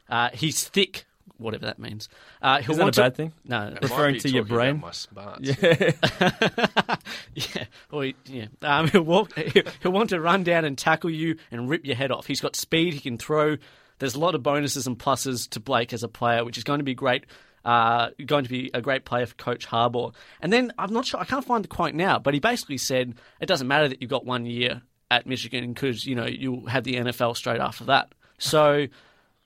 [0.09, 1.05] uh, he's thick,
[1.37, 2.09] whatever that means.
[2.41, 3.33] Uh, he'll Is that a want to- bad thing?
[3.43, 4.79] No, It referring to your talking about brain?
[4.79, 5.41] my smarts.
[5.41, 6.95] Yeah.
[7.33, 8.45] yeah, or he, yeah.
[8.61, 9.33] Um, he'll, walk,
[9.81, 12.25] he'll want to run down and tackle you and rip your head off.
[12.27, 12.93] He's got speed.
[12.93, 13.57] He can throw.
[13.99, 16.79] There's a lot of bonuses and pluses to Blake as a player, which is going
[16.79, 17.25] to be great.
[17.65, 20.13] Uh, going to be a great player for Coach Harbaugh.
[20.39, 21.19] And then I'm not sure.
[21.19, 24.11] I can't find the quote now, but he basically said it doesn't matter that you've
[24.11, 28.13] got one year at Michigan because you know you'll have the NFL straight after that.
[28.37, 28.85] So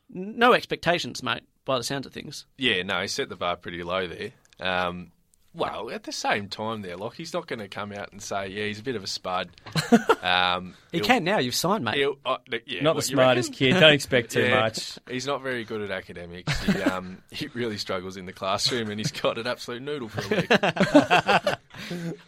[0.10, 1.44] no expectations, mate.
[1.66, 2.46] By the sound of things.
[2.58, 4.32] Yeah, no, he set the bar pretty low there.
[4.60, 5.12] Um,
[5.60, 8.48] well, at the same time, there, like he's not going to come out and say,
[8.48, 9.50] "Yeah, he's a bit of a spud."
[10.22, 11.40] Um, He can now.
[11.40, 12.06] You've signed, mate.
[12.26, 13.80] uh, yeah, Not what, the smartest kid.
[13.80, 15.00] Don't expect too Yeah, much.
[15.10, 16.62] He's not very good at academics.
[16.64, 20.22] He, um, he really struggles in the classroom, and he's got an absolute noodle for
[20.22, 21.56] a week.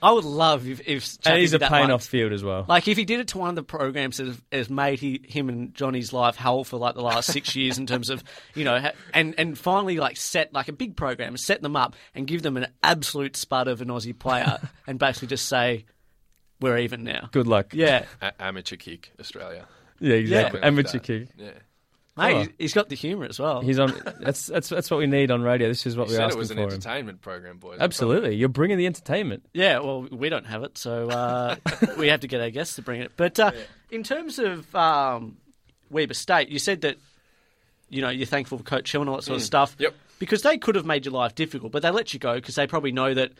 [0.02, 1.92] I would love if, if And he's did a pain once.
[1.92, 2.66] off field as well.
[2.68, 5.22] Like if he did it to one of the programs that has, has made he,
[5.28, 8.24] him and Johnny's life hell for like the last six years in terms of
[8.56, 12.28] you know and and finally like set like a big program set them up and
[12.28, 15.86] give them an absolute spud of an Aussie player and basically just say
[16.60, 17.30] we're even now.
[17.32, 17.74] Good luck.
[17.74, 19.68] Yeah, A- amateur kick, Australia.
[20.00, 20.60] Yeah, exactly.
[20.62, 21.04] Something like Amateur that.
[21.04, 21.30] kick.
[21.38, 21.52] Yeah.
[22.18, 22.38] Mate, Oh.
[22.40, 23.62] he's- he's got the humour as well.
[23.62, 23.94] He's on.
[24.20, 25.68] That's that's that's what we need on radio.
[25.68, 26.70] This is what He we're said it was an for him.
[26.70, 27.78] entertainment program, boys.
[27.80, 29.46] Absolutely, you're bringing the entertainment.
[29.54, 31.56] Yeah, well, we don't have it, so uh,
[31.98, 33.12] we have to get our guests to bring it.
[33.18, 33.52] But uh,
[33.90, 35.38] in terms of um,
[35.90, 36.98] Weber State, you said that
[37.90, 39.76] you know you're thankful for Coach Hill and all that sort of stuff.
[39.80, 39.94] Yep.
[40.20, 42.68] Because they could have made your life difficult, but they let you go because they
[42.68, 43.32] probably know that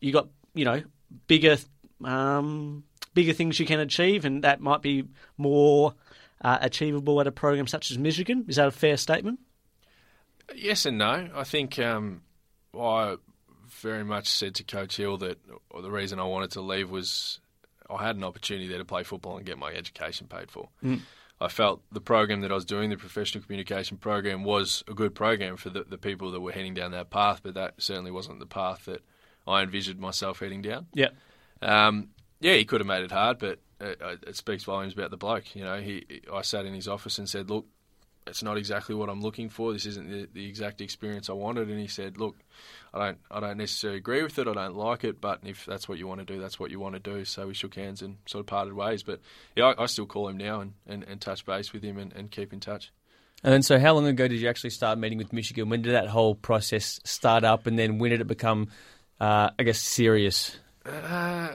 [0.00, 0.82] you got you know
[1.28, 1.56] bigger
[2.04, 5.04] um, bigger things you can achieve, and that might be
[5.36, 5.94] more
[6.40, 8.44] uh, achievable at a program such as Michigan.
[8.48, 9.40] Is that a fair statement?
[10.54, 11.28] Yes and no.
[11.34, 12.22] I think um,
[12.78, 13.16] I
[13.68, 15.38] very much said to Coach Hill that
[15.82, 17.40] the reason I wanted to leave was
[17.90, 20.68] I had an opportunity there to play football and get my education paid for.
[21.40, 25.14] I felt the program that I was doing, the professional communication program, was a good
[25.14, 28.40] program for the, the people that were heading down that path, but that certainly wasn't
[28.40, 29.02] the path that
[29.46, 30.86] I envisioned myself heading down.
[30.94, 31.10] Yeah.
[31.62, 32.08] Um,
[32.40, 35.54] yeah, he could have made it hard, but it, it speaks volumes about the bloke.
[35.54, 37.66] You know, he, I sat in his office and said, "Look,
[38.26, 39.72] it's not exactly what I'm looking for.
[39.72, 42.36] This isn't the, the exact experience I wanted." And he said, "Look,
[42.92, 44.48] I don't, I don't necessarily agree with it.
[44.48, 46.80] I don't like it, but if that's what you want to do, that's what you
[46.80, 49.02] want to do." So we shook hands and sort of parted ways.
[49.02, 49.20] But
[49.56, 52.12] yeah, I, I still call him now and, and, and touch base with him and,
[52.12, 52.92] and keep in touch.
[53.44, 55.68] And then, so how long ago did you actually start meeting with Michigan?
[55.68, 58.68] When did that whole process start up, and then when did it become,
[59.20, 60.58] uh, I guess, serious?
[60.84, 61.50] Uh,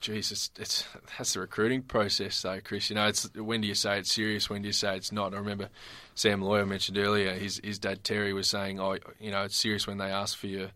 [0.00, 0.84] geez, it's, it's
[1.16, 2.90] that's the recruiting process, though, Chris.
[2.90, 4.48] You know, it's when do you say it's serious?
[4.48, 5.34] When do you say it's not?
[5.34, 5.68] I remember
[6.14, 7.32] Sam Lawyer mentioned earlier.
[7.34, 10.46] His his dad Terry was saying, "Oh, you know, it's serious when they ask for
[10.46, 10.68] your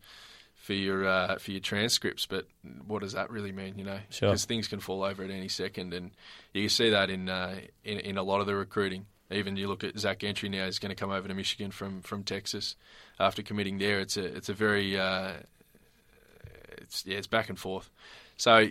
[0.57, 2.47] for your uh, for your transcripts." But
[2.87, 3.79] what does that really mean?
[3.79, 4.31] You know, Sure.
[4.31, 6.11] because things can fall over at any second, and
[6.53, 9.07] you can see that in uh, in, in a lot of the recruiting.
[9.31, 12.03] Even you look at Zach Gentry now; he's going to come over to Michigan from
[12.03, 12.77] from Texas
[13.19, 14.01] after committing there.
[14.01, 15.33] It's a it's a very uh,
[16.79, 17.89] it's yeah, it's back and forth.
[18.37, 18.69] So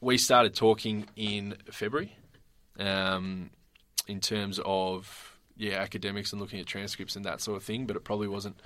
[0.00, 2.16] we started talking in February,
[2.78, 3.50] um,
[4.06, 7.86] in terms of yeah academics and looking at transcripts and that sort of thing.
[7.86, 8.60] But it probably wasn't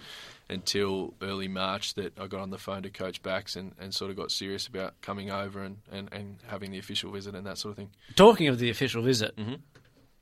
[0.50, 4.10] until early March that I got on the phone to Coach Bax and, and sort
[4.10, 7.58] of got serious about coming over and, and, and having the official visit and that
[7.58, 7.90] sort of thing.
[8.14, 9.34] Talking of the official visit,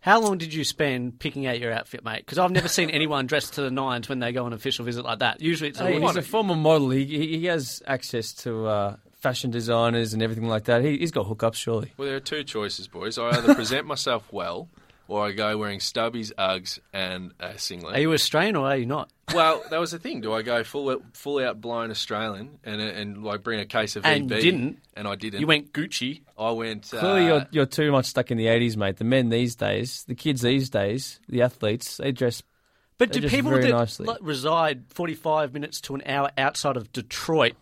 [0.00, 2.24] how long did you spend picking out your outfit, mate?
[2.24, 4.84] Because I've never seen anyone dressed to the nines when they go on an official
[4.84, 5.40] visit like that.
[5.40, 6.90] Usually it's a Hey, he's a former model.
[6.90, 10.82] He, he he has access to uh, fashion designers and everything like that.
[10.84, 11.92] He, he's got hookups, surely.
[11.96, 13.18] Well, there are two choices, boys.
[13.18, 14.68] I either present myself well
[15.08, 17.96] or I go wearing stubbies, Uggs, and a singlet.
[17.96, 19.10] Are you Australian or are you not?
[19.34, 20.20] Well, that was the thing.
[20.20, 24.04] Do I go full full out blind Australian and and like bring a case of
[24.04, 24.38] And EB?
[24.38, 24.78] you didn't.
[24.96, 25.40] And I didn't.
[25.40, 26.22] You went Gucci.
[26.38, 26.88] I went.
[26.90, 28.96] Clearly, uh, you're, you're too much stuck in the 80s, mate.
[28.96, 32.42] The men these days, the kids these days, the athletes, they dress.
[32.98, 34.08] But they do dress people very that nicely.
[34.20, 37.54] reside 45 minutes to an hour outside of Detroit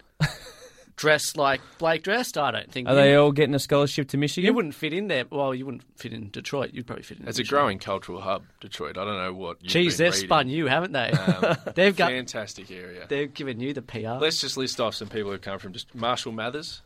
[0.99, 2.37] dress like Blake dressed?
[2.37, 2.89] I don't think.
[2.89, 4.47] Are they all getting a scholarship to Michigan?
[4.47, 5.25] you wouldn't fit in there.
[5.31, 6.75] Well, you wouldn't fit in Detroit.
[6.75, 7.27] You'd probably fit in.
[7.27, 8.99] It's a growing cultural hub, Detroit.
[8.99, 9.63] I don't know what.
[9.63, 10.27] You've Geez, been they've reading.
[10.29, 11.11] spun you, haven't they?
[11.11, 12.11] Um, they've got.
[12.11, 13.07] fantastic area.
[13.09, 14.19] They've given you the PR.
[14.21, 16.83] Let's just list off some people who come from just Marshall Mathers.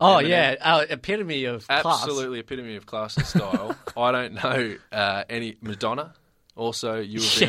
[0.00, 0.28] oh Eminem.
[0.28, 1.84] yeah, uh, epitome of class.
[2.02, 3.76] Absolutely epitome of class and style.
[3.96, 6.14] I don't know uh, any Madonna.
[6.56, 7.42] Also, U of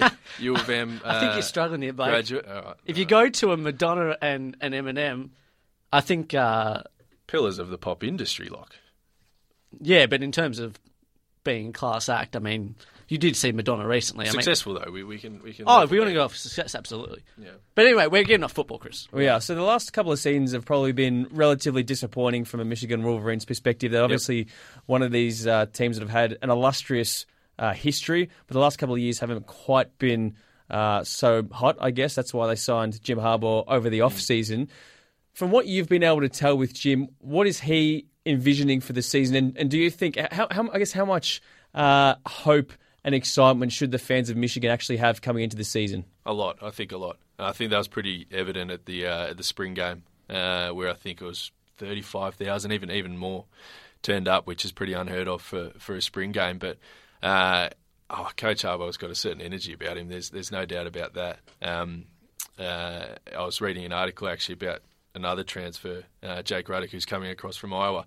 [0.00, 0.10] M.
[0.38, 1.00] U of M.
[1.04, 2.10] Uh, I think you're struggling here, Blake.
[2.10, 2.46] Graduate.
[2.46, 2.76] All right.
[2.86, 5.30] If you go to a Madonna and an Eminem,
[5.92, 6.82] I think uh,
[7.26, 8.68] Pillars of the pop industry, like.
[9.80, 10.78] yeah, but in terms of
[11.44, 12.76] being a class act, I mean,
[13.08, 14.26] you did see Madonna recently.
[14.26, 15.64] I mean, Successful though, we, we can we can.
[15.66, 17.22] oh, if we want to go off success, absolutely.
[17.36, 17.50] Yeah.
[17.74, 19.08] But anyway, we're getting off football, Chris.
[19.10, 22.64] Well, yeah, so the last couple of seasons have probably been relatively disappointing from a
[22.64, 23.90] Michigan Wolverines perspective.
[23.90, 24.46] They're obviously
[24.86, 27.26] one of these uh, teams that have had an illustrious
[27.62, 30.34] uh, history, but the last couple of years haven't quite been
[30.68, 32.16] uh, so hot, I guess.
[32.16, 34.68] That's why they signed Jim Harbaugh over the off season.
[35.32, 39.00] From what you've been able to tell with Jim, what is he envisioning for the
[39.00, 39.36] season?
[39.36, 41.40] And, and do you think, how, how, I guess, how much
[41.72, 42.72] uh, hope
[43.04, 46.04] and excitement should the fans of Michigan actually have coming into the season?
[46.26, 47.18] A lot, I think a lot.
[47.38, 50.88] I think that was pretty evident at the uh, at the spring game, uh, where
[50.88, 53.46] I think it was thirty five thousand, even even more,
[54.02, 56.58] turned up, which is pretty unheard of for, for a spring game.
[56.58, 56.78] But
[57.22, 57.68] uh,
[58.10, 60.08] oh, Coach Harbaugh's got a certain energy about him.
[60.08, 61.38] There's there's no doubt about that.
[61.60, 62.04] Um,
[62.58, 63.06] uh,
[63.36, 64.80] I was reading an article actually about
[65.14, 68.06] another transfer, uh, Jake Rudock, who's coming across from Iowa,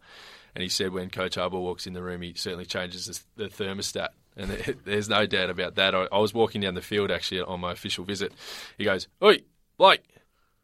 [0.55, 3.49] and he said when Coach Harbaugh walks in the room, he certainly changes the, the
[3.49, 4.09] thermostat.
[4.37, 5.95] And there- there's no doubt about that.
[5.95, 8.33] I, was walking down the field actually on my official visit.
[8.77, 9.39] He goes, "Oi,
[9.77, 10.03] Blake,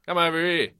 [0.05, 0.71] come over here."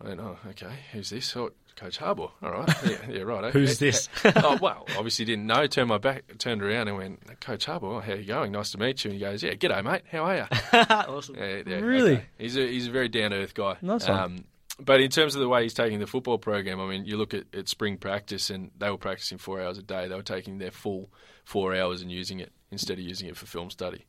[0.00, 0.72] I went, "Oh, okay.
[0.92, 1.36] Who's this?"
[1.80, 2.30] Coach Harbaugh.
[2.42, 2.68] All right.
[2.84, 3.44] Yeah, yeah right.
[3.44, 3.58] okay.
[3.58, 4.10] Who's this?
[4.24, 5.66] oh well, obviously didn't know.
[5.66, 8.52] Turned my back, turned around, and went, "Coach Harbaugh, how are you going?
[8.52, 10.02] Nice to meet you." And he goes, "Yeah, g'day, mate.
[10.12, 11.36] How are you?" awesome.
[11.36, 12.16] Yeah, yeah, Really?
[12.16, 12.24] okay.
[12.36, 13.76] He's a he's a very down to earth guy.
[13.80, 14.18] Nice one.
[14.20, 14.44] Um,
[14.78, 17.32] but in terms of the way he's taking the football program, I mean, you look
[17.32, 20.06] at, at spring practice, and they were practicing four hours a day.
[20.06, 21.10] They were taking their full
[21.44, 24.04] four hours and using it instead of using it for film study.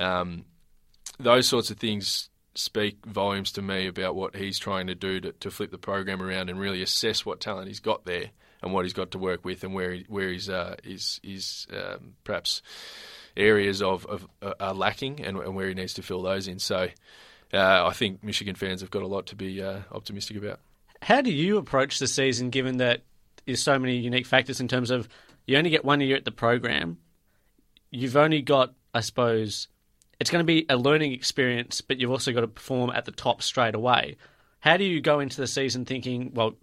[0.00, 0.46] Um,
[1.20, 5.32] those sorts of things speak volumes to me about what he's trying to do to,
[5.32, 8.30] to flip the program around and really assess what talent he's got there
[8.62, 11.66] and what he's got to work with and where he, where he's uh, is is
[11.72, 12.62] um, perhaps
[13.36, 16.58] areas of, of uh, are lacking and, and where he needs to fill those in.
[16.58, 16.88] So
[17.52, 20.60] uh, I think Michigan fans have got a lot to be uh, optimistic about.
[21.02, 23.02] How do you approach the season, given that
[23.44, 25.08] there's so many unique factors in terms of
[25.46, 26.98] you only get one year at the program,
[27.90, 29.68] you've only got, I suppose,
[30.24, 33.12] it's going to be a learning experience, but you've also got to perform at the
[33.12, 34.16] top straight away.
[34.60, 36.54] How do you go into the season thinking, well,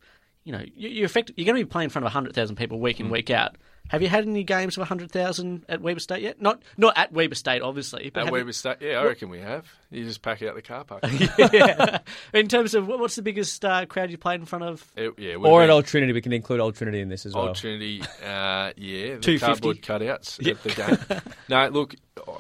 [0.44, 2.80] you know, you, you effect, you're going to be playing in front of 100,000 people
[2.80, 3.56] week in, week out.
[3.90, 6.42] Have you had any games of 100,000 at Weber State yet?
[6.42, 8.10] Not not at Weber State, obviously.
[8.14, 9.68] But At have you- Weber State, yeah, I reckon we have.
[9.90, 11.04] You just pack it out the car park.
[11.54, 12.00] yeah.
[12.34, 14.92] In terms of what's the biggest uh, crowd you played in front of?
[14.96, 17.36] It- yeah, we've Or at Old Trinity, we can include Old Trinity in this as
[17.36, 17.50] well.
[17.50, 19.40] Old Trinity, uh, yeah, the 250.
[19.40, 20.70] cardboard cutouts at the
[21.10, 21.22] game.
[21.50, 21.96] no, look,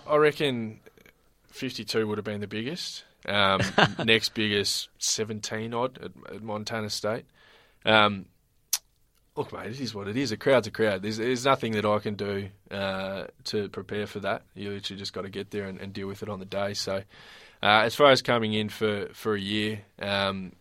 [0.07, 0.79] I reckon
[1.51, 3.03] 52 would have been the biggest.
[3.27, 3.61] Um,
[4.03, 7.25] next biggest, 17 odd at, at Montana State.
[7.85, 8.25] Um,
[9.35, 10.31] look, mate, it is what it is.
[10.31, 11.01] A crowd's a crowd.
[11.01, 14.43] There's, there's nothing that I can do uh, to prepare for that.
[14.55, 16.73] You literally just got to get there and, and deal with it on the day.
[16.73, 17.03] So,
[17.63, 20.53] uh, as far as coming in for, for a year, um,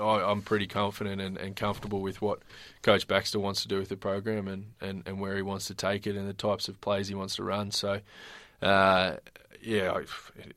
[0.00, 2.40] I, I'm pretty confident and, and comfortable with what
[2.82, 5.74] Coach Baxter wants to do with the program and, and, and where he wants to
[5.74, 7.70] take it and the types of plays he wants to run.
[7.70, 8.00] So,
[8.62, 9.16] uh,
[9.62, 10.04] yeah, I,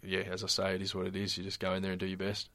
[0.03, 0.23] yeah.
[0.31, 1.37] As I say, it is what it is.
[1.37, 2.49] You just go in there and do your best.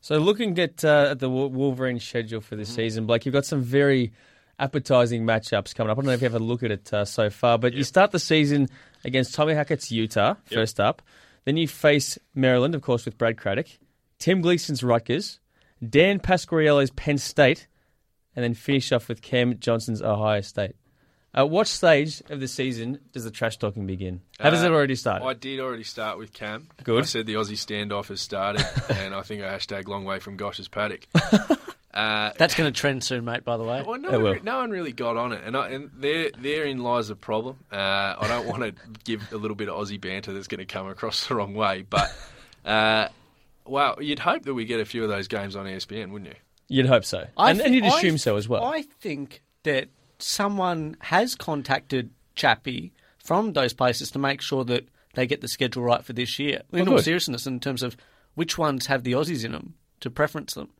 [0.00, 3.62] So looking at uh, at the Wolverine schedule for this season, Blake, you've got some
[3.62, 4.12] very
[4.58, 5.98] appetising matchups coming up.
[5.98, 7.84] I don't know if you have a look at it uh, so far, but you
[7.84, 8.68] start the season
[9.04, 11.02] against Tommy Hackett's Utah first up.
[11.44, 13.66] Then you face Maryland, of course, with Brad Craddock,
[14.18, 15.40] Tim Gleason's Rutgers,
[15.86, 17.66] Dan Pasquariello's Penn State,
[18.36, 20.76] and then finish off with Cam Johnston's Ohio State.
[21.32, 24.20] At what stage of the season does the trash talking begin?
[24.40, 25.24] Has it Uh, already started?
[25.24, 26.66] I did already start with Cam.
[26.82, 27.04] Good.
[27.04, 30.36] I said the Aussie standoff has started, and I think I hashtag long way from
[30.36, 31.06] Gosch's paddock.
[31.92, 33.42] Uh, That's going to trend soon, mate.
[33.44, 34.36] By the way, well, no, It one, will.
[34.44, 37.58] no one really got on it, and, I, and there, therein lies the problem.
[37.70, 37.74] Uh,
[38.16, 38.72] I don't want to
[39.04, 41.84] give a little bit of Aussie banter that's going to come across the wrong way,
[41.90, 42.14] but
[42.64, 43.08] uh,
[43.66, 46.36] well, you'd hope that we get a few of those games on ESPN, wouldn't you?
[46.68, 48.62] You'd hope so, I and, thi- and you'd I- assume so as well.
[48.64, 49.88] I think that
[50.22, 55.82] someone has contacted Chappie from those places to make sure that they get the schedule
[55.82, 56.62] right for this year.
[56.72, 57.96] In Oh, all seriousness, in terms of
[58.34, 60.70] which ones have the Aussies in them to preference them.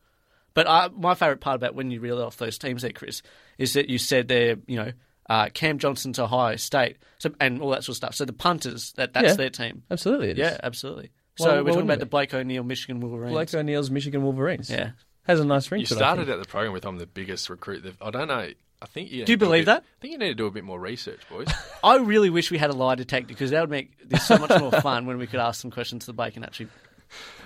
[0.55, 3.22] But uh, my favourite part about when you reel off those teams there, Chris,
[3.59, 4.93] is that you said they're, you know,
[5.28, 8.14] uh, Cam Johnston's Ohio State, so and all that sort of stuff.
[8.16, 9.34] So the punters, that that's Yeah.
[9.34, 9.82] their team.
[9.91, 10.51] Absolutely, it is.
[10.51, 11.11] Yeah, absolutely.
[11.36, 12.01] Why- So why we're talking about we?
[12.01, 13.32] the Blake O'Neill Michigan Wolverines.
[13.32, 14.68] Blake O'Neill's Michigan Wolverines.
[14.70, 14.91] Yeah.
[15.24, 15.97] Has a nice ring You to it.
[15.99, 16.38] I started think.
[16.38, 17.84] at the program with I'm the biggest recruit.
[18.01, 18.49] I don't know.
[18.83, 19.83] I think you Do you need to a believe bit- that?
[19.83, 21.49] I think you need to do a bit more research, boys.
[21.85, 24.59] I really wish we had a lie detector because that would make this so much
[24.61, 26.68] more fun when we could ask some questions to Blake and actually.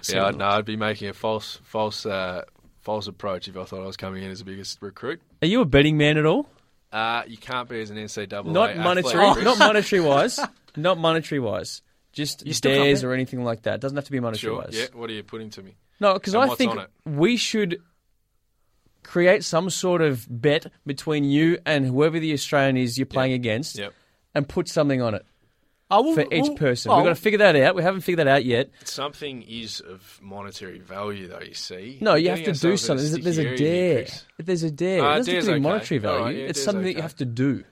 [0.00, 2.44] see yeah, I'd, no, I'd be making a false, false, uh,
[2.82, 5.20] false approach if I thought I was coming in as the biggest recruit.
[5.42, 6.48] Are you a betting man at all?
[6.92, 8.44] Uh, you can't be as an NCAA.
[8.46, 9.44] Not monetary, Chris.
[9.44, 10.38] not monetary wise,
[10.76, 11.82] not monetary wise.
[12.12, 13.80] Just You still dares or anything like that.
[13.80, 14.62] Doesn't have to be monetary Sure.
[14.62, 14.76] wise.
[14.78, 14.86] Yeah.
[14.92, 15.74] What are you putting to me?
[15.98, 17.82] No, because I think we should
[19.04, 23.78] create some sort of bet between you and whoever the Australian is you're playing against,
[23.78, 23.92] Yep.
[24.34, 25.24] and put something on it
[25.90, 26.90] Oh, well, for each well, person.
[26.90, 27.74] oh, We've got to figure that out.
[27.76, 28.70] We haven't figured that out yet.
[28.84, 31.40] Something is of monetary value, though.
[31.40, 31.98] You see.
[32.00, 33.06] No, you have to do something.
[33.06, 34.06] There's, there's a dare.
[34.38, 35.02] There's a dare.
[35.04, 35.60] Ah, it doesn't have to be okay.
[35.60, 36.24] monetary value.
[36.24, 37.64] Right, yeah, it's something that you have to do.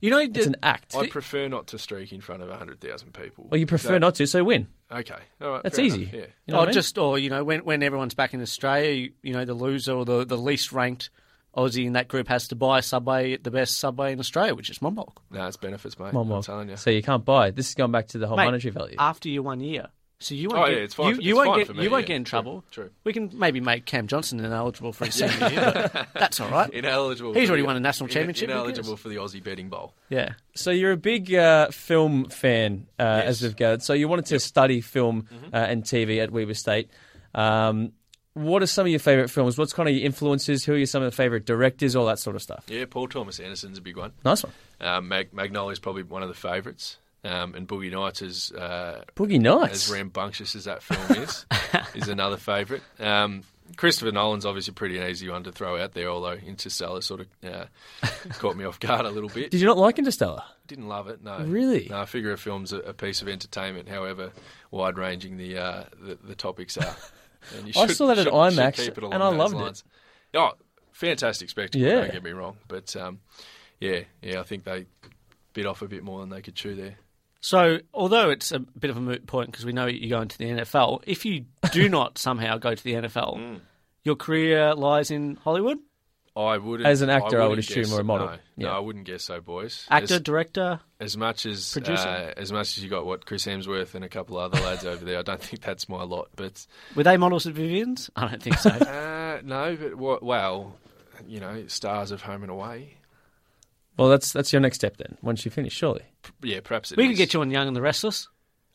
[0.00, 0.94] You know, It's an act.
[0.96, 3.46] I prefer not to streak in front of hundred thousand people.
[3.50, 4.66] Well, you prefer That- not to, so win.
[4.90, 5.62] Okay, all right.
[5.62, 6.02] That's fair easy.
[6.02, 6.20] enough, Yeah.
[6.46, 6.74] You know or I mean?
[6.74, 9.92] just, or you know, when when everyone's back in Australia, you, you know, the loser
[9.92, 11.10] or the, the least ranked
[11.56, 14.70] Aussie in that group has to buy Subway at the best Subway in Australia, which
[14.70, 15.16] is Monbulk.
[15.30, 16.12] No, it's benefits, mate.
[16.12, 16.76] Come on, I'm telling you.
[16.76, 17.50] So you can't buy.
[17.50, 18.96] This is going back to the whole Mate, monetary value.
[18.98, 19.88] after your one year.
[20.22, 21.72] So you won't Oh, get, yeah, it's fine You, you it's won't fine get for
[21.74, 22.08] me, you won't yeah.
[22.08, 22.62] get in trouble.
[22.70, 22.90] true.
[23.04, 26.68] We can maybe make Cam Johnston ineligible for his senior year, but that's all right.
[26.74, 27.32] Ineligible.
[27.32, 29.94] He's already the- won a national championship, who Ineligible for the Aussie betting bowl.
[30.10, 30.34] Yeah.
[30.54, 33.48] So you're a big uh, film fan, uh, as Yes.
[33.48, 33.82] we've gathered.
[33.82, 36.90] So you wanted to study film uh, and TV at Weber State.
[37.34, 37.92] Um,
[38.34, 39.56] what are some of your favourite films?
[39.56, 40.64] What's kind of your influences?
[40.64, 41.96] Who are your, some of the favourite directors?
[41.96, 42.64] All that sort of stuff.
[42.68, 44.12] Yeah, Paul Thomas Anderson's a big one.
[44.24, 44.52] Nice one.
[44.80, 46.98] Um, Mag- Magnolia's probably one of the favourites.
[47.22, 49.88] Um, and Boogie Nights is uh, Boogie Nights.
[49.88, 51.44] as rambunctious as that film is,
[51.94, 52.82] is another favourite.
[52.98, 53.42] Um,
[53.76, 57.26] Christopher Nolan's obviously pretty an easy one to throw out there, although Interstellar sort of
[57.44, 57.66] uh,
[58.38, 59.50] caught me off guard a little bit.
[59.50, 60.42] Did you not like Interstellar?
[60.66, 61.38] Didn't love it, no.
[61.44, 61.86] Really?
[61.90, 64.32] No, I figure a film's a, a piece of entertainment, however
[64.70, 66.96] wide ranging the, uh, the the topics are.
[67.56, 69.82] And you I saw that at should- IMAX, should it and I loved it.
[70.34, 70.50] Oh,
[70.92, 72.00] fantastic spectacle, Yeah.
[72.02, 72.58] don't get me wrong.
[72.68, 73.20] But um,
[73.80, 74.84] yeah, yeah, I think they
[75.54, 76.96] bit off a bit more than they could chew there.
[77.40, 80.36] So, although it's a bit of a moot point because we know you go into
[80.36, 83.60] the NFL, if you do not somehow go to the NFL, Mm.
[84.04, 85.78] your career lies in Hollywood.
[86.36, 86.86] I wouldn't.
[86.88, 88.26] As an actor, I would wouldn't assume, guess- or a model.
[88.28, 88.66] No, Yeah.
[88.68, 89.84] no, I wouldn't guess so, boys.
[89.90, 90.80] Actor, As, director.
[91.00, 92.08] as much as Producer.
[92.08, 94.84] uh, as much as you got what Chris Hemsworth and a couple of other lads
[94.86, 96.28] over there, I don't think that's my lot.
[96.36, 96.64] But
[96.94, 98.10] Were they models at Vivian's?
[98.16, 98.70] I don't think so.
[98.70, 100.76] uh, no, but well,
[101.26, 102.96] you know, stars of Home and Away.
[104.00, 105.18] Well, that's that's your next step then.
[105.20, 106.04] Once you finish, surely.
[106.42, 108.28] Yeah, perhaps it we could get you on Young and the Restless.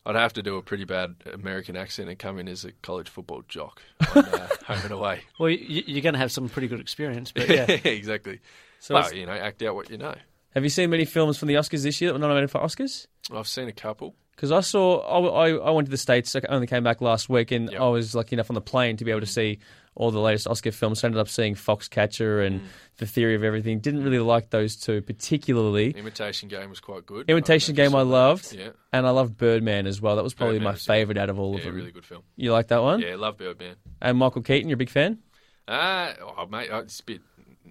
[0.06, 3.08] I'd have to do a pretty bad American accent and come in as a college
[3.08, 3.82] football jock
[4.14, 5.22] on uh, Home and Away.
[5.40, 7.64] Well, you, you're going to have some pretty good experience, but yeah.
[7.64, 8.38] exactly.
[8.78, 10.14] So well, you know, act out what you know.
[10.54, 13.08] Have you seen many films from the Oscars this year that were nominated for Oscars?
[13.34, 14.14] I've seen a couple.
[14.36, 17.28] Because I saw, I, I, I went to the States, I only came back last
[17.30, 17.80] week, and Yep.
[17.80, 19.58] I was lucky enough on the plane to be able to see
[19.94, 21.00] all the latest Oscar films.
[21.00, 22.60] So I ended up seeing Foxcatcher and
[22.98, 23.80] The Theory of Everything.
[23.80, 25.90] Didn't really like those two particularly.
[25.92, 27.30] Imitation Game was quite good.
[27.30, 28.52] Imitation I Game I if you saw loved.
[28.52, 28.68] Yeah.
[28.92, 30.16] and I loved Birdman as well.
[30.16, 31.74] That was probably Birdman my was a good favourite out of all of Yeah, them.
[31.76, 32.22] really good film.
[32.36, 33.00] You like that one?
[33.00, 33.76] Yeah, I love Birdman.
[34.02, 35.18] And Michael Keaton, you're a big fan?
[35.66, 37.22] Uh, oh, mate, it's a bit.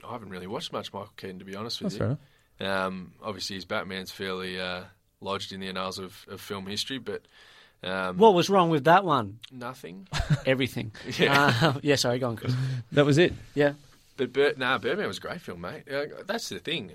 [0.03, 2.18] I haven't really watched much Michael Keaton, to be honest with That's fair you.
[2.59, 2.86] enough.
[2.88, 4.82] Um, obviously, his Batman's fairly uh,
[5.22, 7.22] lodged in the annals of, of film history, but
[7.84, 9.39] um, What was wrong with that one?
[9.51, 10.07] nothing.
[10.45, 10.91] Everything.
[11.18, 11.53] Yeah.
[11.61, 12.53] Uh, yeah, sorry, go on, Chris.
[12.91, 13.34] That was it.
[13.53, 13.74] Yeah.
[14.18, 15.84] But Bir- nah, Birdman was a great film, mate.
[15.91, 16.91] Uh, that's the thing.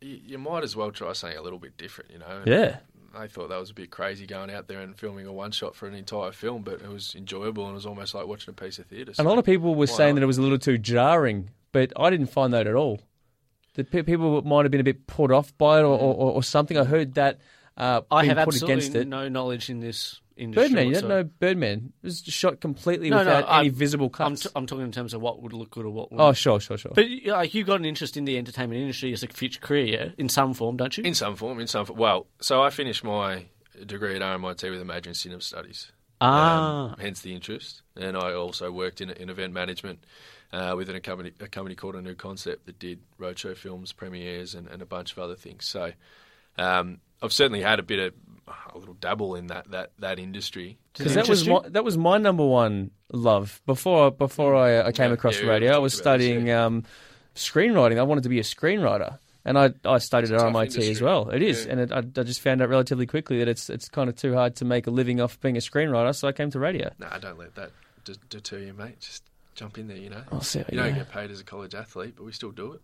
[0.00, 2.42] You, you might as well try something a little bit different, you know.
[2.46, 2.78] Yeah.
[3.14, 5.74] I thought that was a bit crazy going out there and filming a one shot
[5.74, 8.52] for an entire film, but it was enjoyable and it was almost like watching a
[8.52, 9.12] piece of theatre.
[9.18, 10.20] And a lot of people were saying not?
[10.20, 13.00] that it was a little too jarring, but I didn't find that at all.
[13.76, 16.42] That pe- people might have been a bit put off by it or, or, or
[16.42, 16.76] something.
[16.76, 17.38] I heard that
[17.76, 19.08] uh, I have put against absolutely it.
[19.08, 20.68] no knowledge in this industry.
[20.68, 21.22] Birdman, you don't whatsoever.
[21.24, 21.92] know Birdman.
[22.02, 24.42] It was shot completely No, no, without any I'm- visible I'm, cuts.
[24.42, 26.58] t- I'm talking in terms of what would look good or what would oh, sure,
[26.60, 26.92] sure, sure.
[26.94, 30.08] But like, you got an interest in the entertainment industry as a future career, yeah?
[30.18, 31.04] in some form, don't you?
[31.04, 31.98] In some form, in some form.
[31.98, 33.44] Well, so I finished my
[33.84, 35.92] degree at RMIT with a major in cinema studies.
[36.18, 36.92] Ah.
[36.92, 37.82] Um, hence the interest.
[37.94, 40.02] And I also worked in, in event management
[40.52, 43.92] uh, with an, a, company, a company called A New Concept that did roadshow films,
[43.92, 45.66] premieres, and, and a bunch of other things.
[45.66, 45.92] So
[46.58, 48.14] um, I've certainly had a bit of
[48.74, 50.78] a little dabble in that that, that industry.
[50.96, 55.08] Because that was my, that was my number one love before before I, I came
[55.10, 55.74] Yeah, across yeah, the radio.
[55.74, 56.84] I was studying um,
[57.34, 57.98] screenwriting.
[57.98, 60.90] I wanted to be a screenwriter, And I, I studied at tough RMIT industry.
[60.90, 61.28] as well.
[61.30, 61.72] It is, Yeah.
[61.72, 64.34] and it, I, I just found out relatively quickly that it's it's kind of too
[64.34, 66.14] hard to make a living off being a screenwriter.
[66.14, 66.90] So I came to radio.
[66.98, 67.72] No, nah, don't let that
[68.04, 69.00] d- deter you, mate.
[69.00, 69.24] Just
[69.56, 69.96] jump in there.
[69.96, 70.98] You know, I'll see you you don't go.
[70.98, 72.80] get paid as a college athlete, but we still do it.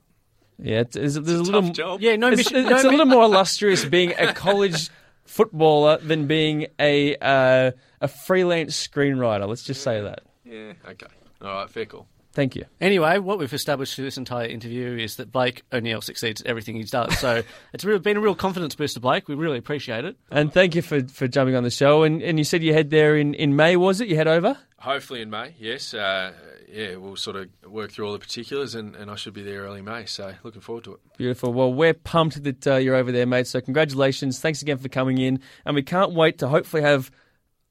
[0.59, 2.01] Yeah, it's, there's, there's a a little tough job.
[2.01, 2.57] Yeah, no it's, mission.
[2.67, 4.91] it's no a little more illustrious being a college
[5.25, 9.49] footballer than being a uh, a freelance screenwriter.
[9.49, 10.21] Let's just say that.
[10.45, 10.73] Yeah.
[10.89, 11.07] Okay.
[11.41, 11.71] All right.
[11.71, 12.07] Fair call.
[12.35, 12.65] Thank you.
[12.81, 16.77] Anyway, what we've established through this entire interview is that Blake O'Neill succeeds at everything
[16.77, 17.19] he does.
[17.19, 17.43] So
[17.75, 19.29] it's really been a real confidence booster, Blake.
[19.29, 20.17] We really appreciate it.
[20.31, 22.05] And thank you for, for jumping on the show.
[22.05, 24.09] And, and you said you head there in, in May, was it?
[24.09, 24.57] You head over?
[24.79, 25.55] Hopefully in May.
[25.59, 25.93] Yes.
[25.93, 26.33] Uh,
[26.73, 26.97] yeah.
[26.97, 29.83] We'll sort of work through all the particulars, and, and I should be there early
[29.83, 30.07] May.
[30.07, 31.01] So looking forward to it.
[31.17, 31.53] Beautiful.
[31.53, 33.47] Well, we're pumped that uh, you're over there, mate.
[33.47, 34.41] So congratulations.
[34.41, 35.41] Thanks again for coming in.
[35.65, 37.11] And we can't wait to hopefully have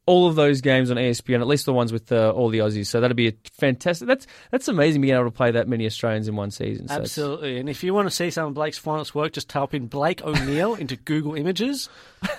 [0.06, 2.88] all of those games on ESPN, at least the ones with uh, all the Aussies.
[2.88, 4.08] So that'll be a fantastic.
[4.08, 6.88] That's that's amazing being able to play that many Australians in one season.
[6.88, 7.60] So Absolutely.
[7.60, 10.24] And if you want to see some of Blake's finest work, just type in Blake
[10.24, 11.90] O'Neill into Google Images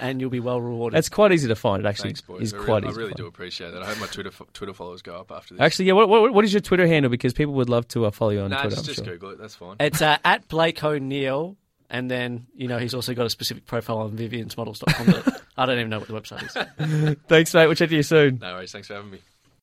[0.01, 0.97] and you'll be well rewarded.
[0.97, 1.85] That's quite easy to find.
[1.85, 2.43] It actually Thanks, boys.
[2.43, 2.99] is I quite really, I easy.
[2.99, 3.83] really to do appreciate that.
[3.83, 5.61] I hope my Twitter fo- Twitter followers go up after this.
[5.61, 5.95] Actually, yeah.
[5.95, 7.11] What, what, what is your Twitter handle?
[7.11, 8.77] Because people would love to uh, follow you on nah, Twitter.
[8.77, 9.15] just, I'm just sure.
[9.15, 9.39] Google it.
[9.39, 9.77] That's fine.
[9.81, 11.57] It's uh, at Blake O'Neill.
[11.93, 15.07] And then, you know, he's also got a specific profile on viviansmodels.com.
[15.07, 17.17] that I don't even know what the website is.
[17.29, 17.67] Thanks, mate.
[17.67, 18.39] We'll chat to you soon.
[18.41, 18.73] No worries.
[18.73, 19.19] Thanks for having me.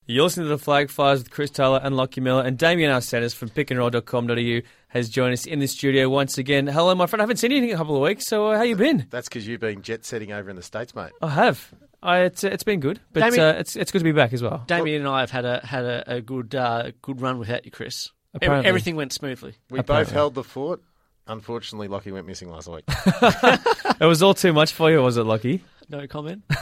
[0.06, 3.36] You're listening to the Flag Flyers with Chris Taylor and Lockie Miller, and Damien Arsenis
[3.36, 6.66] from pickandroll.com.au has joined us in the studio once again.
[6.68, 7.22] Hello, my friend.
[7.22, 9.06] I haven't seen you in a couple of weeks, so uh, how you been?
[9.10, 11.12] That's because you've been jet setting over in the States, mate.
[11.22, 11.74] I have.
[12.02, 14.42] I, it's, it's been good, but Damien- uh, it's it's good to be back as
[14.42, 14.64] well.
[14.68, 17.72] Damien and I have had a had a, a good uh, good run without you,
[17.72, 18.12] Chris.
[18.34, 18.68] Apparently.
[18.68, 19.56] everything went smoothly.
[19.70, 20.06] We Apparently.
[20.06, 20.82] both held the fort.
[21.30, 22.84] Unfortunately, Lockie went missing last week.
[24.02, 25.62] It was all too much for you, was it, Lucky?
[25.90, 26.44] No comment.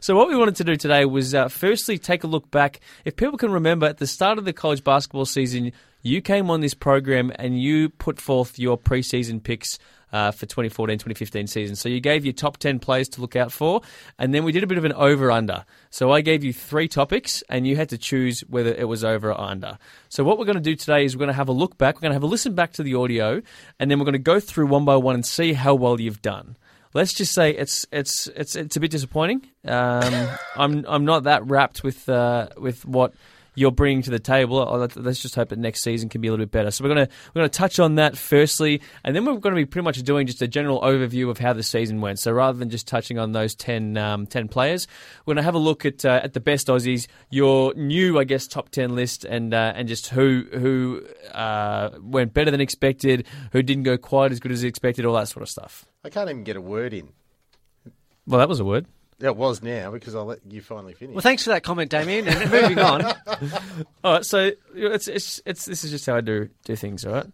[0.00, 2.80] So what we wanted to do today was uh, firstly take a look back.
[3.04, 6.60] If people can remember, at the start of the college basketball season, you came on
[6.60, 9.78] this program and you put forth your preseason picks
[10.12, 11.76] uh, for 2014-2015 season.
[11.76, 13.80] So you gave your top 10 players to look out for,
[14.18, 15.64] and then we did a bit of an over-under.
[15.90, 19.30] So I gave you three topics, and you had to choose whether it was over
[19.30, 19.78] or under.
[20.08, 21.96] So what we're going to do today is we're going to have a look back,
[21.96, 23.42] we're going to have a listen back to the audio,
[23.78, 26.22] and then we're going to go through one by one and see how well you've
[26.22, 26.56] done
[26.94, 29.46] let's just say it's it's it's it's a bit disappointing.
[29.64, 33.14] Um, I'm I'm not that wrapped with uh, with what
[33.54, 34.58] you're bringing to the table.
[34.64, 36.70] Let- Let's just hope that next season can be a little bit better.
[36.70, 39.66] So we're gonna we're gonna touch on that firstly, and then we're going to be
[39.66, 42.18] pretty much doing just a general overview of how the season went.
[42.18, 44.86] So rather than just touching on those 10, um, 10 players,
[45.24, 48.24] we're going to have a look at uh, at the best Aussies, your new I
[48.24, 53.26] guess top ten list, and uh, and just who who uh, went better than expected,
[53.52, 55.84] who didn't go quite as good as expected, all that sort of stuff.
[56.04, 57.10] I can't even get a word in.
[58.26, 58.86] Well, that was a word.
[59.20, 61.14] Yeah, It was now because I'll let you finally finish.
[61.14, 62.26] Well, thanks for that comment, Damien.
[62.26, 63.04] And moving on.
[64.04, 67.04] All right, so it's, it's it's this is just how I do do things.
[67.04, 67.26] All right,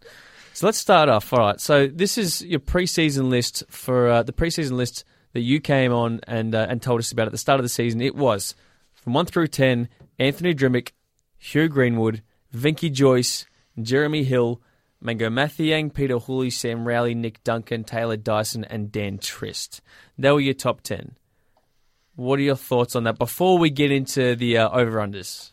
[0.53, 1.31] so let's start off.
[1.31, 5.59] All right, so this is your preseason list for uh, the preseason list that you
[5.61, 8.01] came on and uh, and told us about at the start of the season.
[8.01, 8.55] It was
[8.93, 9.87] from one through ten:
[10.19, 10.91] Anthony Drmic,
[11.37, 12.21] Hugh Greenwood,
[12.53, 13.45] Venky Jois,
[13.81, 14.61] Jeremy Hill,
[14.99, 19.81] Mango Mathiang, Peter Hooley, Sam Rowley, Nick Duncan, Taylor Dyson, and Dan Trist.
[20.17, 21.15] They were your top ten.
[22.17, 25.51] What are your thoughts on that before we get into the uh, over unders?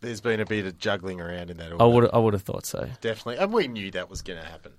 [0.00, 1.72] There's been a bit of juggling around in that.
[1.80, 2.88] I would I would have thought so.
[3.00, 4.72] definitely, and we knew that was going to happen.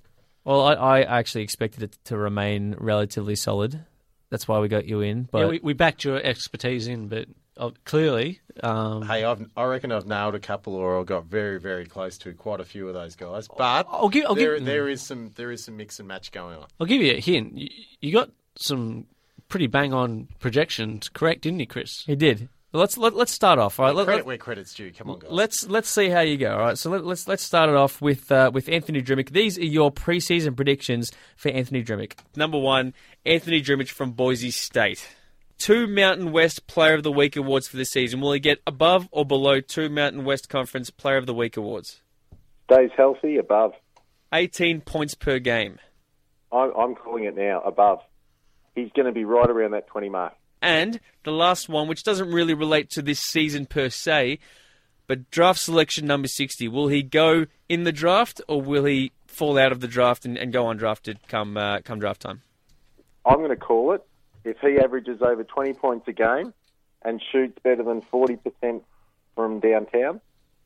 [0.46, 3.84] Well, I, I actually expected it to remain relatively solid.
[4.30, 5.28] That's why we got you in.
[5.32, 7.28] But yeah, we, we backed your expertise in, but
[7.58, 11.60] uh, clearly, um, Hey, I've, I reckon I've nailed a couple, or I got very,
[11.60, 13.48] very close to quite a few of those guys.
[13.48, 16.32] But I'll give- I'll there, give- there is some there is some mix and match
[16.32, 16.68] going on.
[16.80, 17.58] I'll give you a hint.
[17.58, 17.70] You,
[18.00, 19.08] you got some
[19.48, 22.04] pretty bang on projections correct, didn't he, Chris?
[22.06, 22.50] he did.
[22.72, 23.80] Well, let's let, let's start off.
[23.80, 24.91] All right, let, Credit let, where credit's due.
[24.91, 25.32] Come on, guys.
[25.32, 26.52] let's let's see how you go.
[26.52, 29.30] All right, so let, let's let's start it off with uh, with Anthony Drmic.
[29.30, 32.16] These are your preseason predictions for Anthony Drmic.
[32.36, 32.93] Number one,
[33.26, 35.08] Anthony Drmic from Boise State.
[35.58, 38.20] Two Mountain West Player of the Week awards for the season.
[38.20, 42.02] Will he get above or below two Mountain West Conference Player of the Week awards?
[42.70, 43.72] Stays healthy, above.
[44.34, 45.80] 18 points per game.
[46.52, 48.02] I'm, I'm calling it now, above.
[48.76, 50.34] He's going to be right around that 20 mark.
[50.61, 54.39] And the last one, which doesn't really relate to this season per se,
[55.07, 56.67] but draft selection number 60.
[56.67, 60.38] Will he go in the draft or will he fall out of the draft and,
[60.38, 62.41] and go undrafted come, uh, come draft time?
[63.26, 64.05] I'm going to call it.
[64.43, 66.53] If he averages over 20 points a game
[67.03, 68.82] and shoots better than 40%
[69.36, 70.21] from downtown,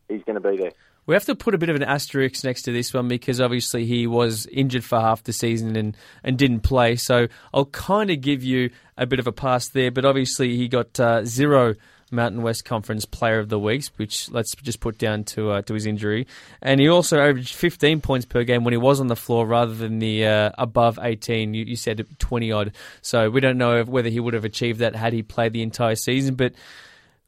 [0.08, 0.72] he's going to be there.
[1.10, 3.84] We have to put a bit of an asterisk next to this one because obviously
[3.84, 6.98] he was injured for half the season and, and didn't play.
[6.98, 10.68] So I'll kind of give you a bit of a pass there, but obviously he
[10.68, 11.74] got uh, zero
[12.12, 15.74] Mountain West Conference Player of the Week, which let's just put down to uh, to
[15.74, 16.28] his injury.
[16.62, 19.74] And he also averaged 15 points per game when he was on the floor rather
[19.74, 21.56] than the uh, above 18.
[21.56, 22.76] You, you said 20 odd.
[23.02, 25.96] So we don't know whether he would have achieved that had he played the entire
[25.96, 26.36] season.
[26.36, 26.54] But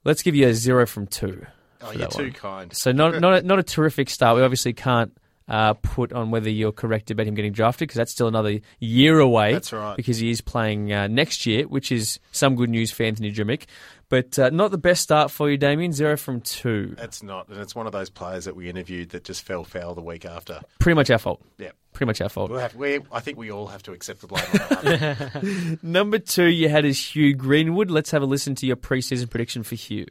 [0.03, 1.47] let's give you a zero from two.
[1.84, 2.32] Oh, you're too one.
[2.34, 2.77] kind.
[2.77, 4.36] So not not a, not a terrific start.
[4.38, 5.15] We obviously can't.
[5.47, 9.19] Uh, put on whether you're correct about him getting drafted because that's still another year
[9.19, 9.51] away.
[9.51, 9.97] That's right.
[9.97, 13.63] Because he is playing uh, next year, which is some good news for Anthony Drmic.
[14.07, 15.91] But uh, not the best start for you, Damien.
[15.91, 16.95] Zero from two.
[16.99, 19.93] It's not, and it's one of those players that we interviewed that just fell foul
[19.93, 20.61] the week after.
[20.79, 21.41] Pretty much our fault.
[21.57, 21.71] Yeah.
[21.91, 22.49] Pretty much our fault.
[22.49, 25.79] We'll have, we, I think we all have to accept the blame.
[25.84, 27.91] Number two, you had is Hugh Greenwood.
[27.91, 30.07] Let's have a listen to your preseason prediction for Hugh.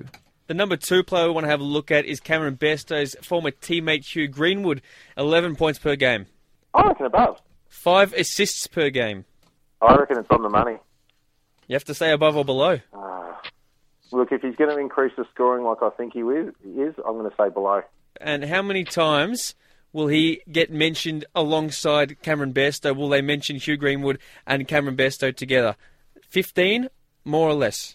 [0.51, 3.53] The number two player we want to have a look at is Cameron Bairstow's former
[3.53, 4.83] teammate Hugh Greenwood,
[5.17, 6.27] 11 points per game,
[6.75, 7.41] I reckon above.
[7.69, 9.27] five assists per game.
[9.81, 10.77] I reckon it's on the money.
[11.69, 12.81] You have to say above or below.
[12.93, 13.41] Ah.
[14.11, 16.97] Look, if he's going to increase the scoring like I think he is, he is
[17.07, 17.83] I'm going to say below.
[18.21, 19.55] And how many times
[19.93, 22.97] will he get mentioned alongside Cameron Bairstow?
[22.97, 25.77] Will they mention Hugh Greenwood and Cameron Bairstow together?
[26.29, 26.89] 15,
[27.25, 27.95] more or less?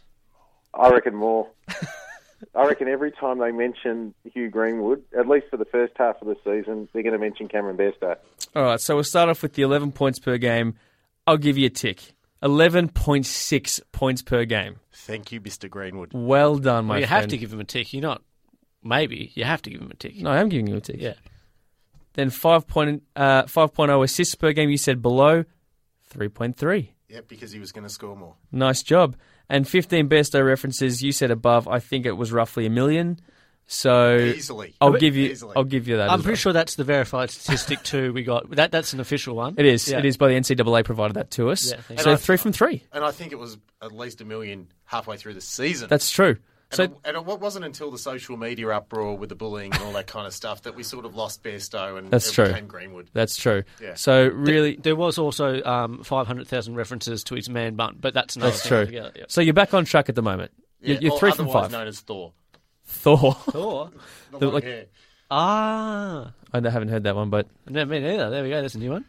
[0.73, 1.49] I reckon more.
[2.53, 6.27] I reckon every time they mention Hugh Greenwood, at least for the first half of
[6.27, 8.17] the season, they're going to mention Cameron Bairstow.
[8.55, 10.75] All right, so we'll start off with the 11 points per game.
[11.27, 12.13] I'll give you a tick.
[12.43, 14.75] 11.6 points per game.
[14.91, 15.69] Thank you, Mr.
[15.69, 16.11] Greenwood.
[16.13, 17.21] Well done, my Well, you friend.
[17.21, 17.93] have to give him a tick.
[17.93, 18.21] You're not.
[18.83, 20.15] Maybe you have to give him a tick.
[20.17, 20.97] No, I am giving you a tick.
[20.99, 21.13] Yeah.
[22.13, 24.69] Then 5 point, uh, 5.0 assists per game.
[24.69, 25.43] You said below
[26.13, 26.89] 3.3.
[27.09, 28.35] Yep, because he was going to score more.
[28.51, 29.15] Nice job.
[29.49, 31.03] And 15 Bairstow references.
[31.03, 31.67] You said above.
[31.67, 33.19] I think it was roughly a million.
[33.67, 34.75] So Easily.
[34.79, 35.31] I'll give you.
[35.31, 35.53] Easily.
[35.55, 36.09] I'll give you that.
[36.09, 36.35] I'm pretty well.
[36.35, 38.13] sure that's the verified statistic too.
[38.13, 38.71] We got that.
[38.71, 39.55] That's an official one.
[39.57, 39.87] It is.
[39.87, 39.99] Yeah.
[39.99, 41.71] It is by the NCAA provided that to us.
[41.71, 42.17] Yeah, so you.
[42.17, 42.83] three from three.
[42.91, 45.89] And I think it was at least a million halfway through the season.
[45.89, 46.37] That's true.
[46.71, 49.83] And, So it, and it wasn't until the social media uproar with the bullying and
[49.83, 52.47] all that kind of stuff that we sort of lost Bairstow and That's true.
[52.47, 53.09] became Greenwood.
[53.13, 53.63] that's true.
[53.81, 53.93] Yeah.
[53.93, 58.51] So really, There was also um, 500,000 references to his man bun, but that's another
[58.51, 58.79] that's true.
[58.79, 59.25] altogether, yeah.
[59.27, 60.51] So you're back on track at the moment.
[60.81, 61.71] Yeah, You're, you're three from otherwise five.
[61.71, 62.33] known as Thor.
[62.85, 63.33] Thor.
[63.33, 63.91] Thor.
[64.31, 64.85] The The- like- hair.
[65.31, 68.29] Ah, I haven't heard that one, but no, me neither.
[68.29, 68.61] There we go.
[68.61, 69.05] That's a new one.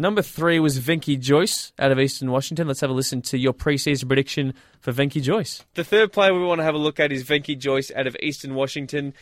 [0.00, 2.68] Number three was Venky Jois out of Eastern Washington.
[2.68, 5.64] Let's have a listen to your preseason prediction for Venky Jois.
[5.74, 8.16] The third player we want to have a look at is Venky Jois out of
[8.22, 9.12] Eastern Washington,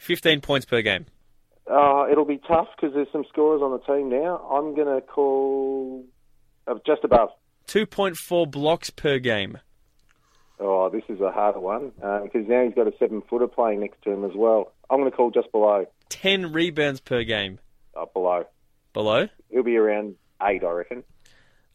[0.00, 1.06] 15 points per game.
[1.66, 4.36] Uh, it'll be tough because there's some scorers on the team now.
[4.50, 6.04] I'm going to call
[6.66, 7.30] uh, just above.
[7.68, 9.58] 2.4 blocks per game.
[10.60, 13.80] Oh, this is a harder one uh, because now he's got a seven footer playing
[13.80, 14.72] next to him as well.
[14.90, 15.86] I'm going to call just below.
[16.10, 17.60] 10 rebounds per game.
[17.96, 18.44] Uh, below.
[18.98, 19.28] Below?
[19.48, 21.04] He'll be around eight, I reckon.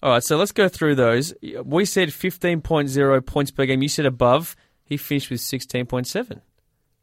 [0.01, 1.33] All right, so let's go through those.
[1.63, 3.81] We said 15.0 points per game.
[3.81, 4.57] You said above.
[4.83, 6.41] He finished with 16.7.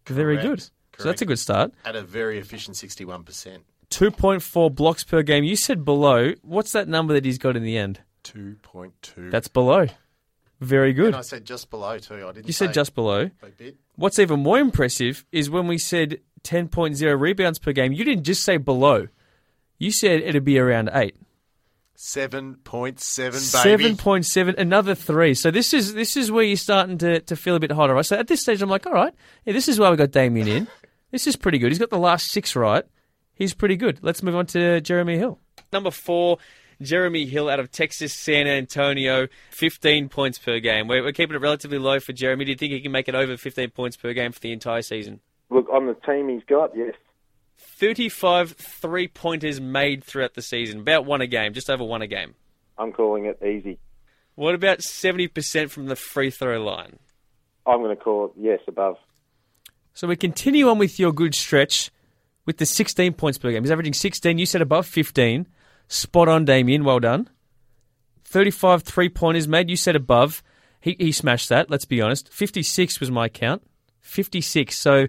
[0.04, 0.46] Very Correct.
[0.46, 0.60] good.
[0.98, 1.72] So that's a good start.
[1.86, 3.60] At a very efficient 61%.
[3.90, 5.42] 2.4 blocks per game.
[5.42, 6.34] You said below.
[6.42, 8.00] What's that number that he's got in the end?
[8.24, 9.30] 2.2.
[9.30, 9.86] That's below.
[10.60, 11.06] Very good.
[11.06, 12.26] And I said just below too.
[12.28, 13.30] I didn't You said just below.
[13.42, 13.78] a bit.
[13.96, 18.42] What's even more impressive is when we said 10.0 rebounds per game, you didn't just
[18.44, 19.08] say below.
[19.80, 21.16] You said it'd be around 8.
[21.96, 23.94] 7.7, baby.
[23.94, 25.34] 7.7, another 3.
[25.34, 27.94] So this is this is where you're starting to, to feel a bit hotter.
[27.94, 28.04] Right?
[28.04, 29.14] So at this stage, I'm like, all right,
[29.44, 30.68] yeah, this is why we got Damien in.
[31.12, 31.72] This is pretty good.
[31.72, 32.84] He's got the last six right.
[33.34, 33.98] He's pretty good.
[34.00, 35.40] Let's move on to Jeremy Hill.
[35.72, 36.38] Number four,
[36.80, 40.86] Jeremy Hill out of Texas, San Antonio, 15 points per game.
[40.86, 42.44] We're, we're keeping it relatively low for Jeremy.
[42.44, 44.82] Do you think he can make it over 15 points per game for the entire
[44.82, 45.18] season?
[45.50, 46.94] Look, on the team he's got, yes.
[47.80, 52.06] 35 three pointers made throughout the season, about one a game, just over one a
[52.06, 52.34] game.
[52.76, 53.78] I'm calling it easy.
[54.34, 56.98] What about 70% from the free throw line?
[57.66, 58.96] I'm going to call it yes above.
[59.94, 61.90] So we continue on with your good stretch
[62.44, 63.62] with the 16 points per game.
[63.62, 64.36] He's averaging 16.
[64.36, 65.46] You said above 15.
[65.88, 66.84] Spot on, Damien.
[66.84, 67.30] Well done.
[68.24, 69.70] 35 three pointers made.
[69.70, 70.42] You said above.
[70.80, 72.30] He, he smashed that, let's be honest.
[72.30, 73.62] 56 was my count.
[74.00, 74.78] 56.
[74.78, 75.06] So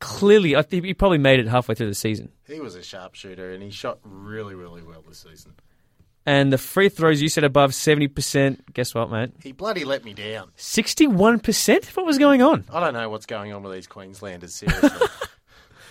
[0.00, 2.30] clearly, I think he probably made it halfway through the season.
[2.46, 5.54] He was a sharpshooter and he shot really, really well this season.
[6.28, 8.58] And the free throws, you said above 70%.
[8.74, 9.30] Guess what, mate?
[9.42, 10.50] He bloody let me down.
[10.56, 11.96] 61%?
[11.96, 12.64] What was going on?
[12.72, 14.90] I don't know what's going on with these Queenslanders, seriously.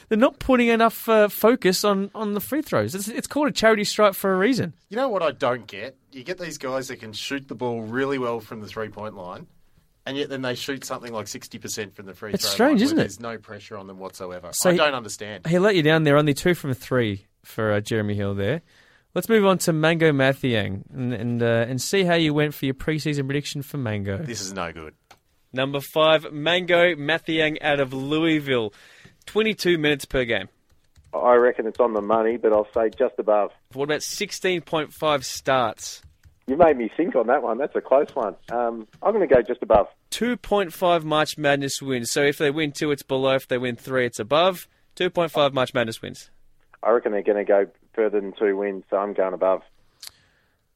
[0.09, 2.93] They're not putting enough uh, focus on, on the free throws.
[2.93, 4.73] It's, it's called a charity stripe for a reason.
[4.89, 5.97] you know what I don't get?
[6.11, 9.15] You get these guys that can shoot the ball really well from the three point
[9.15, 9.47] line,
[10.05, 12.35] and yet then they shoot something like 60% from the free throw.
[12.35, 13.01] It's throw strange, line isn't it?
[13.01, 14.49] There's no pressure on them whatsoever.
[14.53, 15.47] So I he- don't understand.
[15.47, 18.61] He let you down there, only two from three for uh, Jeremy Hill there.
[19.13, 22.65] Let's move on to Mango Mathiang and and, uh, and see how you went for
[22.65, 24.17] your preseason prediction for Mango.
[24.17, 24.93] This is no good.
[25.53, 28.73] Number five, Mango Mathiang out of Louisville.
[29.25, 30.49] 22 minutes per game.
[31.13, 33.51] I reckon it's on the money, but I'll say just above.
[33.73, 36.01] What about 16.5 starts?
[36.47, 37.57] You made me think on that one.
[37.57, 38.35] That's a close one.
[38.51, 39.87] Um, I'm going to go just above.
[40.11, 42.11] 2.5 March Madness wins.
[42.11, 43.33] So if they win two, it's below.
[43.35, 44.67] If they win three, it's above.
[44.95, 46.29] 2.5 March Madness wins.
[46.83, 49.61] I reckon they're going to go further than two wins, so I'm going above.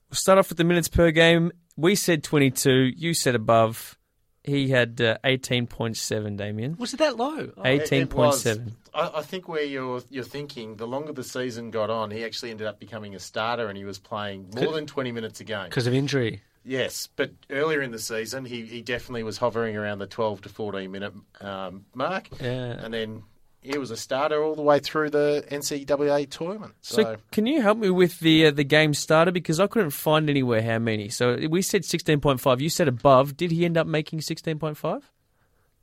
[0.09, 1.51] We'll start off with the minutes per game.
[1.77, 2.93] We said 22.
[2.97, 3.98] You said above.
[4.43, 6.75] He had uh, 18.7, Damien.
[6.79, 7.51] Was it that low?
[7.57, 8.43] Oh, It- it was.
[8.45, 8.71] 18.7.
[8.93, 12.51] I, I think where you're you're thinking, the longer the season got on, he actually
[12.51, 15.65] ended up becoming a starter, and he was playing more than 20 minutes a game.
[15.65, 16.41] Because of injury.
[16.65, 20.49] Yes, but earlier in the season, he, he definitely was hovering around the 12 to
[20.49, 22.27] 14 minute um, mark.
[22.41, 22.73] Yeah.
[22.83, 23.23] And then
[23.61, 26.75] he was a starter all the way through the NCAA tournament.
[26.81, 29.91] So, So, can you help me with the uh, the game starter because I couldn't
[29.91, 31.09] find anywhere how many.
[31.09, 32.59] So we said 16.5.
[32.61, 33.35] You said above.
[33.37, 35.03] Did he end up making 16.5?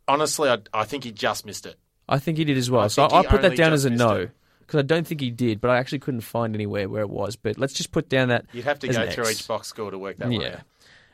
[0.08, 1.76] honestly, I, I think he just missed it.
[2.08, 2.82] I think he did as well.
[2.82, 4.28] I so I, I put that down as a no
[4.60, 7.36] because I don't think he did, but I actually couldn't find anywhere where it was.
[7.36, 9.98] But let's just put down that You'd have to go through each box score to
[9.98, 10.48] work that one Yeah.
[10.48, 10.60] out.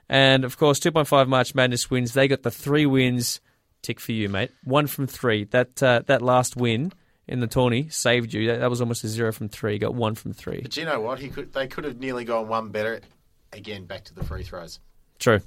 [0.09, 2.13] And of course, 2.5 March Madness wins.
[2.13, 3.41] They got the three wins.
[3.83, 4.51] Tick for you, mate.
[4.65, 5.45] One from three.
[5.45, 6.93] That uh, that last win
[7.27, 8.47] in the tourney saved you.
[8.49, 9.75] That, that was almost a zero from three.
[9.75, 10.61] You got one from three.
[10.63, 11.19] But you know what?
[11.19, 11.53] He could.
[11.53, 13.01] They could have nearly gone one better.
[13.53, 14.79] Again, back to the free throws.
[15.19, 15.41] True.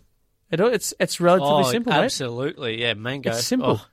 [0.52, 2.04] It, it's it's relatively oh, simple, mate.
[2.04, 2.82] absolutely.
[2.82, 3.32] Yeah, mango.
[3.32, 3.80] It's simple.
[3.82, 3.88] Oh,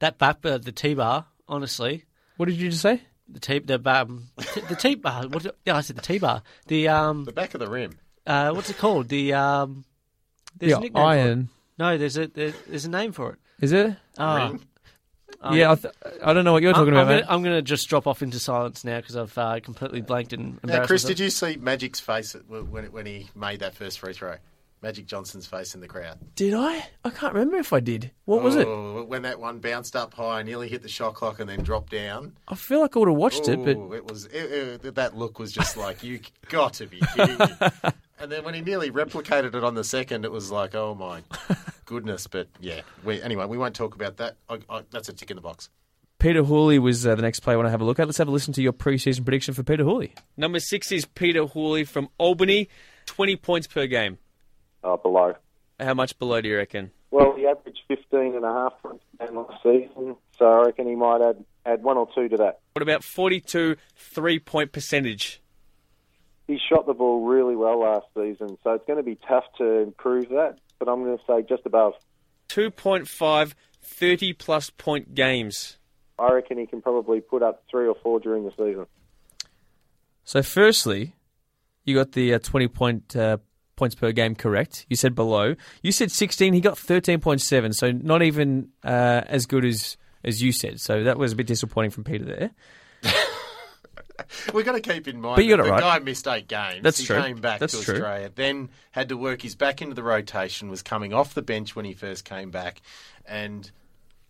[0.00, 1.26] that back, uh, the T bar.
[1.48, 2.04] Honestly,
[2.36, 3.02] What did you just say?
[3.26, 5.26] the T, the um, t- the T bar.
[5.28, 5.46] What?
[5.64, 6.42] Yeah, I said the T bar.
[6.66, 7.98] The um, The back of the rim.
[8.26, 9.08] uh, what's it called?
[9.08, 9.84] The um,
[10.58, 11.20] there's a Yeah, nickname for it.
[11.20, 11.48] iron.
[11.78, 13.38] No, there's a there, there's a name for it.
[13.60, 13.86] Is it?
[14.18, 14.60] Rim?
[15.42, 15.94] oh, yeah, I, th-
[16.24, 17.32] I don't know what you're talking I'm, about, I'm gonna.
[17.34, 20.84] I'm gonna just drop off into silence now because I've uh, completely blanked and Now,
[20.86, 21.08] Chris, myself.
[21.08, 24.36] did you see Magic's face when when he made that first free throw?
[24.82, 26.18] Magic Johnson's face in the crowd.
[26.34, 26.86] Did I?
[27.04, 28.12] I can't remember if I did.
[28.26, 28.66] What was it?
[28.66, 31.90] Oh, When that one bounced up high, nearly hit the shot clock, and then dropped
[31.90, 32.36] down.
[32.46, 35.16] I feel like I would have watched it, but Ooh, it was it, it, that
[35.16, 37.46] look was just like you got to be kidding me.
[38.20, 41.22] And then when he nearly replicated it on the second, it was like, oh my
[41.84, 42.26] goodness.
[42.26, 44.36] But yeah, we, anyway, we won't talk about that.
[44.48, 45.70] I, I, that's a tick in the box.
[46.18, 48.06] Peter Hooley was uh, the next player I want to have a look at.
[48.08, 50.14] Let's have a listen to your preseason prediction for Peter Hooley.
[50.36, 52.68] Number six is Peter Hooley from Albany.
[53.06, 54.18] 20 points per game.
[54.88, 55.34] Oh, below.
[55.78, 56.92] How much below do you reckon?
[57.10, 61.20] Well, he averaged 15 and a half points last season, so I reckon he might
[61.20, 62.60] add, add one or two to that.
[62.72, 65.42] What about 42 three point percentage?
[66.46, 69.64] He shot the ball really well last season, so it's going to be tough to
[69.80, 71.92] improve that, but I'm going to say just above.
[72.48, 75.76] 2.5 30 plus point games.
[76.18, 78.86] I reckon he can probably put up three or four during the season.
[80.24, 81.14] So, firstly,
[81.84, 83.38] you got the uh, 20 point uh,
[83.78, 84.84] points per game correct.
[84.90, 85.54] You said below.
[85.82, 86.52] You said 16.
[86.52, 90.80] He got 13.7, so not even uh, as good as, as you said.
[90.80, 92.50] So, that was a bit disappointing from Peter there.
[94.52, 95.80] We've got to keep in mind But you got that it the right.
[95.80, 96.82] guy missed eight games.
[96.82, 97.22] That's he true.
[97.22, 97.94] came back That's to true.
[97.94, 101.76] Australia, then had to work his back into the rotation, was coming off the bench
[101.76, 102.82] when he first came back.
[103.26, 103.70] And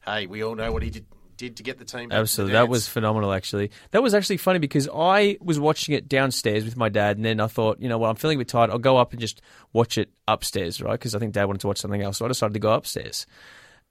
[0.04, 1.06] hey, we all know what he did,
[1.38, 2.52] did to get the team to the Absolutely.
[2.52, 3.70] That was phenomenal, actually.
[3.92, 7.40] That was actually funny because I was watching it downstairs with my dad, and then
[7.40, 8.70] I thought, you know what, I'm feeling a bit tired.
[8.70, 9.40] I'll go up and just
[9.72, 10.92] watch it upstairs, right?
[10.92, 12.18] Because I think dad wanted to watch something else.
[12.18, 13.26] So I decided to go upstairs.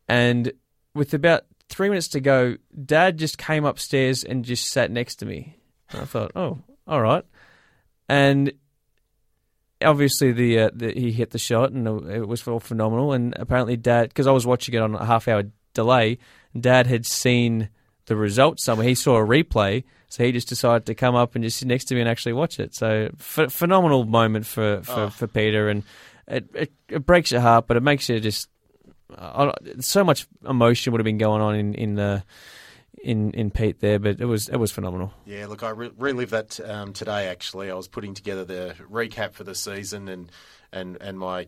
[0.08, 0.52] And
[0.94, 5.26] with about three minutes to go, dad just came upstairs and just sat next to
[5.26, 5.58] me.
[5.90, 7.24] And I thought, oh, all right.
[8.10, 8.52] And
[9.82, 13.14] obviously the, uh, the he hit the shot and it was all phenomenal.
[13.14, 15.44] And apparently dad, because I was watching it on a half hour
[15.74, 16.18] delay,
[16.62, 17.70] dad had seen
[18.06, 18.88] the result somewhere.
[18.88, 21.86] He saw a replay, so he just decided to come up and just sit next
[21.86, 22.74] to me and actually watch it.
[22.74, 25.10] So ph- phenomenal moment for for, Oh.
[25.10, 25.84] for Peter, and
[26.28, 28.50] it, it it breaks your heart, but it makes you just
[29.18, 32.24] uh, so much emotion would have been going on in in the.
[33.04, 35.14] In, in Pete there, but it was it was phenomenal.
[35.24, 37.28] Yeah, look, I re- relived that um, today.
[37.28, 40.32] Actually, I was putting together the recap for the season and
[40.74, 41.48] and and my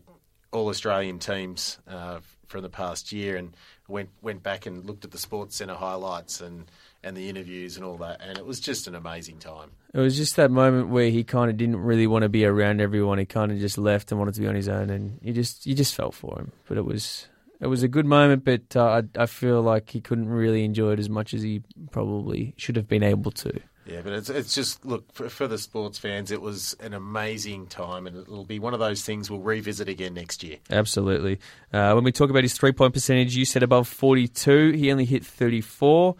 [0.52, 3.54] all Australian teams uh, from the past year, and
[3.90, 6.70] went went back and looked at the Sports Centre highlights and
[7.02, 9.70] and the interviews and all that, and it was just an amazing time.
[9.94, 12.80] It was just that moment where he kind of didn't really want to be around
[12.80, 13.18] everyone.
[13.18, 15.66] He kind of just left and wanted to be on his own, and you just
[15.66, 16.52] you just felt for him.
[16.68, 17.28] But it was
[17.60, 20.92] it was a good moment, but uh, I I feel like he couldn't really enjoy
[20.92, 23.60] it as much as he probably should have been able to.
[23.90, 27.66] Yeah, but it's it's just look for, for the sports fans, it was an amazing
[27.66, 30.58] time, and it'll be one of those things we'll revisit again next year.
[30.70, 31.40] Absolutely.
[31.72, 34.72] Uh, when we talk about his three point percentage, you said above 42.
[34.72, 36.16] He only hit 34.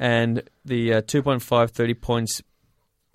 [0.00, 2.42] And the uh, 2.5 30 points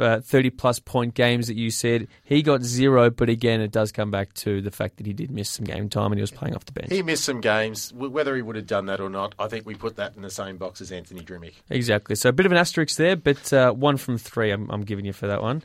[0.04, 2.08] uh, 30 plus point games that you said.
[2.24, 5.32] He got zero, but again, it does come back to the fact that he did
[5.32, 6.92] miss some game time and he was playing off the bench.
[6.92, 7.94] He missed some games.
[7.94, 10.30] Whether he would have done that or not, I think we put that in the
[10.30, 11.54] same box as Anthony Drmic.
[11.70, 12.16] Exactly.
[12.16, 15.06] So a bit of an asterisk there, but uh, one from three I'm, I'm giving
[15.06, 15.64] you for that one.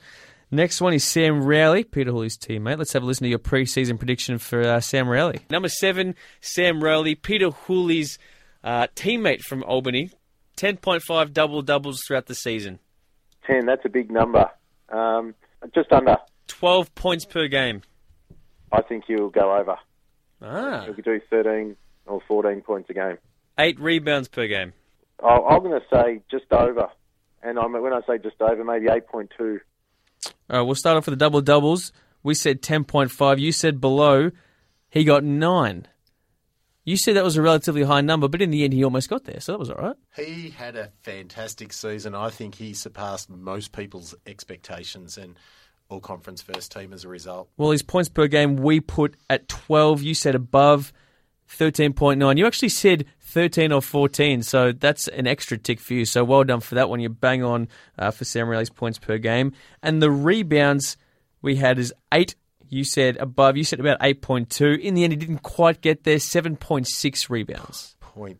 [0.51, 2.79] Next one is Sam Rowley, Peter Hooley's teammate.
[2.79, 5.41] Let's have a listen to your pre-season prediction for uh, Sam Rowley.
[5.51, 8.19] Number seven, Sam Rowley, Peter Hooley's
[8.65, 10.11] uh, teammate from Albany.
[10.57, 12.81] 10.5 double doubles throughout the season.
[13.49, 14.49] 10, that's a big number.
[14.91, 15.35] Um,
[15.75, 16.17] just under.
[16.47, 17.83] 12 points per game.
[18.71, 19.77] I think he'll go over.
[20.41, 20.85] Ah.
[20.85, 21.77] He'll do 13
[22.07, 23.19] or 14 points a game.
[23.59, 24.73] Eight rebounds per game.
[25.23, 26.89] I- I'm going to say just over.
[27.43, 29.59] And I'm, when I say just over, maybe 8.2.
[30.51, 31.93] All right, we'll start off with the double doubles.
[32.23, 33.39] We said 10.5.
[33.39, 34.31] You said below.
[34.91, 35.87] He got nine.
[36.89, 39.25] You said that was a relatively high number, but in the end, he almost got
[39.25, 39.97] there, so that was all right.
[40.17, 42.15] He had a fantastic season.
[42.15, 45.37] I think he surpassed most people's expectations and
[45.91, 47.51] all conference first team as a result.
[47.59, 50.03] Well, his points per game we put at 12.
[50.03, 50.95] You said above
[51.51, 52.39] 13.9.
[52.39, 56.07] You actually said 13 or 14, so that's an extra tick for you.
[56.07, 57.01] So well done for that one.
[57.01, 57.69] You bang on
[57.99, 59.53] uh, for Sam Rowley's points per game.
[59.83, 60.97] And the rebounds
[61.43, 62.35] we had is 8.
[62.71, 63.57] You said above.
[63.57, 64.79] You said about 8.2.
[64.81, 66.17] In the end, he didn't quite get there.
[66.19, 67.97] 7.6 rebounds.
[68.01, 68.39] Point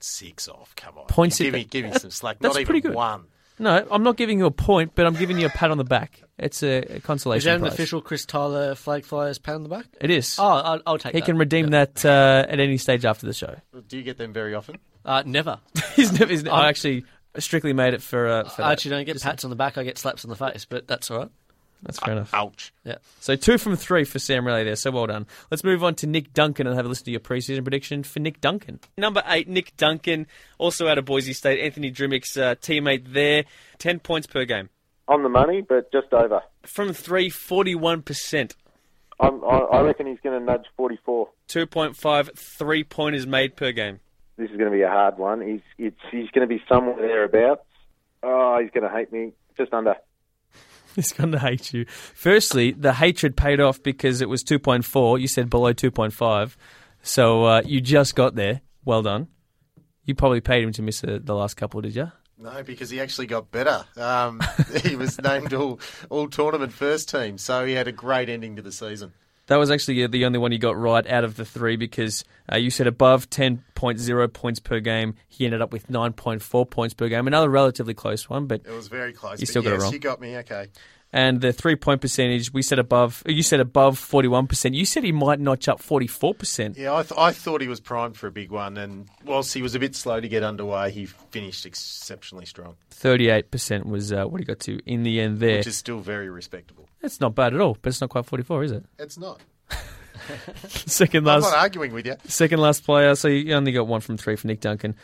[0.00, 0.74] six off.
[0.76, 1.06] Come on.
[1.06, 2.38] Point give six- me, give me some slack.
[2.40, 2.94] That's Not even pretty good.
[2.94, 3.24] one.
[3.60, 5.84] No, I'm not giving you a point, but I'm giving you a pat on the
[5.84, 6.22] back.
[6.38, 7.72] It's a, a consolation Is that an prize.
[7.72, 9.86] official Chris Taylor flag flyers pat on the back?
[10.00, 10.36] It is.
[10.38, 11.14] Oh, I'll, I'll take that.
[11.14, 11.26] he that.
[11.26, 13.56] can redeem that uh, at any stage after the show.
[13.88, 14.78] Do you get them very often?
[15.04, 15.58] Uh, never.
[15.96, 16.30] he's never.
[16.30, 17.04] He's, I'm- actually
[17.38, 18.28] strictly made it for.
[18.28, 18.72] Uh, for I that.
[18.74, 19.76] actually don't get pats on the back.
[19.76, 21.30] I get slaps on the face, but that's all right.
[21.82, 22.34] That's fair enough.
[22.34, 22.72] Ouch.
[22.84, 22.96] Yeah.
[23.20, 24.76] So two from three for Sam Rowley there.
[24.76, 25.26] So well done.
[25.50, 28.18] Let's move on to Nick Duncan and have a listen to your preseason prediction for
[28.20, 28.80] Nick Duncan.
[28.96, 30.26] Number eight, Nick Duncan,
[30.58, 31.60] also out of Boise State.
[31.60, 33.44] Anthony Drmic's uh, teammate there.
[33.78, 34.70] 10 points per game.
[35.06, 36.42] On the money, but just over.
[36.64, 38.54] From three, 41%.
[39.20, 41.28] I'm, I, I reckon he's going to nudge 44.
[41.48, 44.00] 2.5 three pointers made per game.
[44.36, 45.40] This is going to be a hard one.
[45.40, 47.64] He's it's, he's going to be somewhere thereabouts.
[48.22, 49.32] Oh, he's going to hate me.
[49.56, 49.96] Just under.
[50.96, 51.84] He's going to hate you.
[51.86, 55.20] Firstly, the hatred paid off because it was 2.4.
[55.20, 56.56] You said below 2.5.
[57.02, 58.62] So uh, you just got there.
[58.84, 59.28] Well done.
[60.04, 62.10] You probably paid him to miss the, the last couple, did you?
[62.38, 63.84] No, because he actually got better.
[63.96, 64.40] Um,
[64.84, 68.62] he was named all, all tournament first team, so he had a great ending to
[68.62, 69.12] the season.
[69.48, 72.56] That was actually the only one you got right out of the three because uh,
[72.56, 75.14] you said above 10.0 points per game.
[75.28, 77.26] He ended up with 9.4 points per game.
[77.26, 79.40] Another relatively close one, but It was very close.
[79.40, 79.92] You still got it yes, wrong.
[79.92, 80.36] You got me.
[80.38, 80.66] Okay.
[81.10, 83.22] and the three point percentage we said above.
[83.24, 84.74] You said above 41%.
[84.74, 86.76] You said he might notch up 44%.
[86.76, 89.62] Yeah, I, th- I thought he was primed for a big one, and whilst he
[89.62, 94.40] was a bit slow to get underway, he finished exceptionally strong, 38% was uh, what
[94.40, 95.56] he got to in the end there.
[95.58, 96.87] which is still very respectable.
[97.00, 98.84] That's not bad at all, but it's not quite 44, is it?
[98.98, 99.40] It's not.
[100.68, 101.36] Second last.
[101.36, 102.16] I'm last, not arguing with you.
[102.26, 103.14] second last player.
[103.14, 104.94] So you only got one from three for Nick Duncan.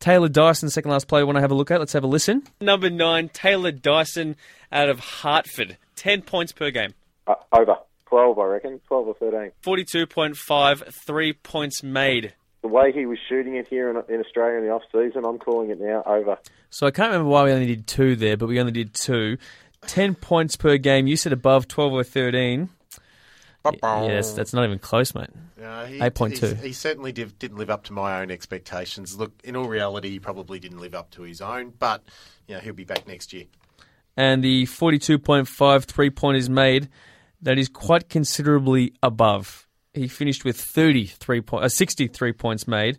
[0.00, 1.24] Taylor Dyson, second last player.
[1.24, 1.78] Want to have a look at?
[1.80, 2.42] Let's have a listen.
[2.60, 4.36] Number nine, Taylor Dyson
[4.70, 5.78] out of Hartford.
[5.96, 6.92] 10 points per game.
[7.26, 7.76] Uh, over.
[8.06, 8.80] 12, I reckon.
[8.86, 9.52] 12 or 13.
[9.64, 12.34] 42.5 three points made.
[12.62, 15.38] The way he was shooting it here in, in Australia in the off season, I'm
[15.38, 16.36] calling it now over.
[16.70, 19.38] So I can't remember why we only did two there, but we only did two.
[19.82, 21.06] 10 points per game.
[21.06, 22.68] You said above 12 or 13.
[24.08, 25.28] Yes, that's not even close, mate.
[25.56, 26.30] No, he, 8.2.
[26.38, 29.16] he's- He certainly div- didn't live up to my own expectations.
[29.16, 32.02] Look, in all reality, he probably didn't live up to his own, but
[32.46, 33.44] you know, he'll be back next year.
[34.16, 36.88] and the 42.5 three is made,
[37.42, 39.66] that is quite considerably above.
[39.94, 42.98] He finished with 33 point, uh, 63 points made.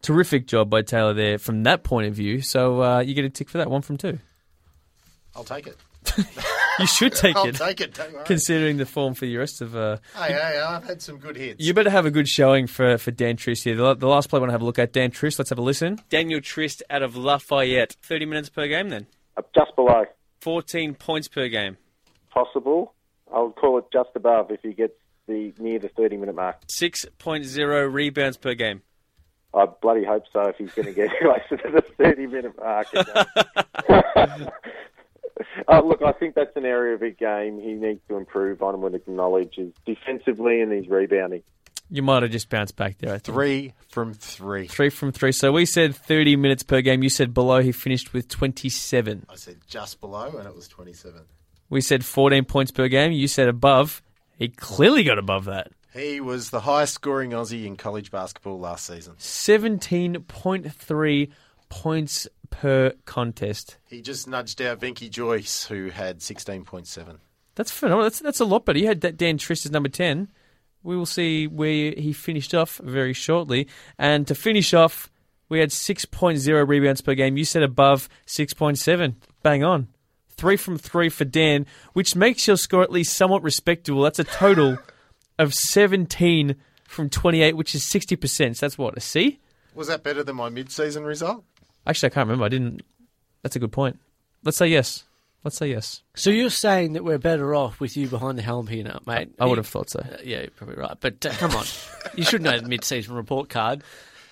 [0.00, 2.40] Terrific job by Taylor there from that point of view.
[2.40, 4.18] So uh, you get a tick for that, one from two.
[5.36, 5.76] I'll take it.
[6.78, 7.94] You should take I'll it, take it.
[7.94, 8.24] Don't worry.
[8.24, 9.74] considering the form for the rest of.
[9.74, 11.60] Uh, Hey, hey, I've had some good hits.
[11.60, 13.74] you better have a good showing for, for Dan Trist here.
[13.74, 15.40] The, the last player I want to have a look at, Dan Trist.
[15.40, 15.98] Let's have a listen.
[16.08, 17.96] Daniel Trist out of Lafayette.
[18.02, 19.06] 30 minutes per game then.
[19.36, 20.04] Uh, just below.
[20.40, 21.78] 14 points per game.
[22.30, 22.94] Possible.
[23.34, 24.94] I'll call it just above if he gets
[25.26, 26.64] the near the 30 minute mark.
[26.68, 28.82] 6.0 rebounds per game.
[29.52, 32.86] I bloody hope so if he's going to get closer to the 30 minute mark.
[35.68, 38.74] uh, look, I think that's an area of his game he needs to improve on
[38.74, 41.42] and would acknowledge is defensively and his rebounding.
[41.90, 43.34] You might have just bounced back there, I think.
[43.34, 44.66] Three from three.
[44.66, 45.32] Three from three.
[45.32, 47.02] So we said 30 minutes per game.
[47.02, 47.60] You said below.
[47.60, 49.24] He finished with 27.
[49.28, 51.22] I said just below, and it was 27.
[51.70, 53.12] We said 14 points per game.
[53.12, 54.02] You said above.
[54.36, 55.72] He clearly got above that.
[55.94, 59.14] He was the highest scoring Aussie in college basketball last season.
[59.18, 61.30] 17.3
[61.70, 63.76] points per contest.
[63.86, 67.18] He just nudged out Venky Jois, who had 16.7.
[67.54, 68.04] That's phenomenal.
[68.04, 68.78] That's that's a lot better.
[68.78, 70.28] he had that Dan Trist as number ten.
[70.84, 73.66] We will see where he finished off very shortly.
[73.98, 75.10] And to finish off,
[75.48, 77.36] we had 6.0 rebounds per game.
[77.36, 79.14] You said above 6.7.
[79.42, 79.88] Bang on.
[80.30, 84.02] Three from three for Dan, which makes your score at least somewhat respectable.
[84.02, 84.78] That's a total
[85.38, 86.54] of 17
[86.86, 88.56] from 28, which is 60%.
[88.56, 89.40] So that's what, a C?
[89.74, 91.44] Was that better than my mid-season result?
[91.88, 92.44] Actually, I can't remember.
[92.44, 92.82] I didn't.
[93.42, 93.98] That's a good point.
[94.44, 95.04] Let's say yes.
[95.44, 96.02] Let's say yes.
[96.14, 99.30] So you're saying that we're better off with you behind the helm here now, mate?
[99.38, 100.00] I would have thought so.
[100.00, 100.96] Uh, yeah, you're probably right.
[101.00, 101.64] But uh, come on,
[102.14, 103.82] you should know the mid-season report card.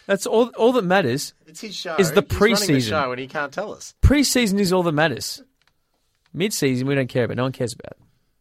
[0.06, 0.48] That's all.
[0.56, 1.96] All that matters It's his show.
[1.96, 2.88] is the He's running the preseason.
[2.88, 3.94] show and he can't tell us.
[4.02, 5.42] Preseason is all that matters.
[6.34, 7.36] Mid-season, we don't care about.
[7.38, 7.96] No one cares about.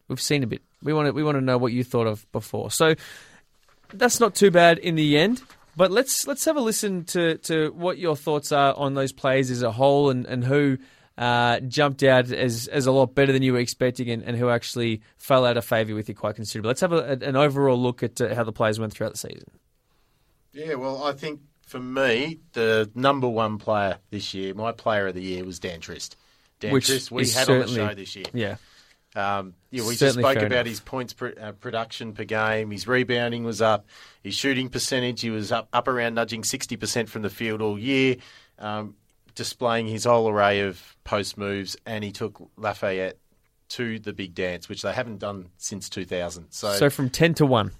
[0.08, 0.62] We've seen a bit.
[0.84, 1.12] We want to.
[1.14, 2.70] We want to know what you thought of before.
[2.72, 2.96] So
[3.94, 5.42] that's not too bad in the end.
[5.76, 9.52] But let's let's have a listen to, to what your thoughts are on those players
[9.52, 10.78] as a whole and and who
[11.18, 14.50] uh, jumped out as as a lot better than you were expecting and, and who
[14.50, 16.70] actually fell out of favour with you quite considerably.
[16.70, 19.50] Let's have a, an overall look at uh, how the players went throughout the season.
[20.54, 25.14] Yeah, well, I think for me, the number one player this year, my player of
[25.16, 26.16] the year, was Dan Trist.
[26.62, 28.26] Dan Which Trist, we had on the show this year.
[28.34, 28.56] Yeah.
[29.16, 30.66] Um, yeah, we just spoke about enough.
[30.68, 32.72] his points pr- uh, production per game.
[32.72, 33.86] His rebounding was up.
[34.24, 38.18] His shooting percentage, he was up, up around nudging 60% from the field all year,
[38.60, 38.96] um,
[39.34, 41.78] displaying his whole array of post moves.
[41.86, 43.18] And he took Lafayette
[43.70, 46.48] to the big dance, which they haven't done since 2000.
[46.52, 47.72] So, So from ten to one.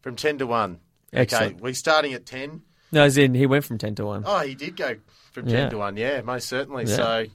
[0.00, 0.78] from 10 to 1.
[1.12, 1.54] Excellent.
[1.54, 2.62] Okay, we're starting at 10.
[2.92, 4.22] No, as in he went from ten to one.
[4.26, 4.96] Oh, he did go
[5.32, 5.68] from 10 Yeah.
[5.70, 6.84] to 1, yeah, most certainly.
[6.84, 6.96] Yeah.
[6.96, 7.26] So,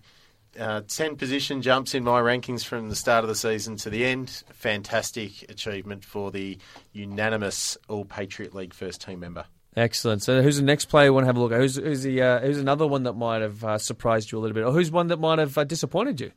[0.60, 4.06] uh, 10 position jumps in my rankings from the start of the season to the
[4.06, 4.44] end.
[4.54, 6.58] Fantastic achievement for the
[6.92, 9.46] unanimous All Patriot League first team member.
[9.76, 10.22] Excellent.
[10.22, 11.60] So, who's the next player you want to have a look at?
[11.60, 14.54] Who's who's the uh, who's another one that might have uh, surprised you a little
[14.54, 16.32] bit, or who's one that might have uh, disappointed you?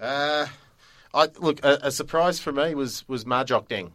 [0.00, 0.46] Uh,
[1.16, 3.92] I, look, a, a surprise for me was, was Majok Deng.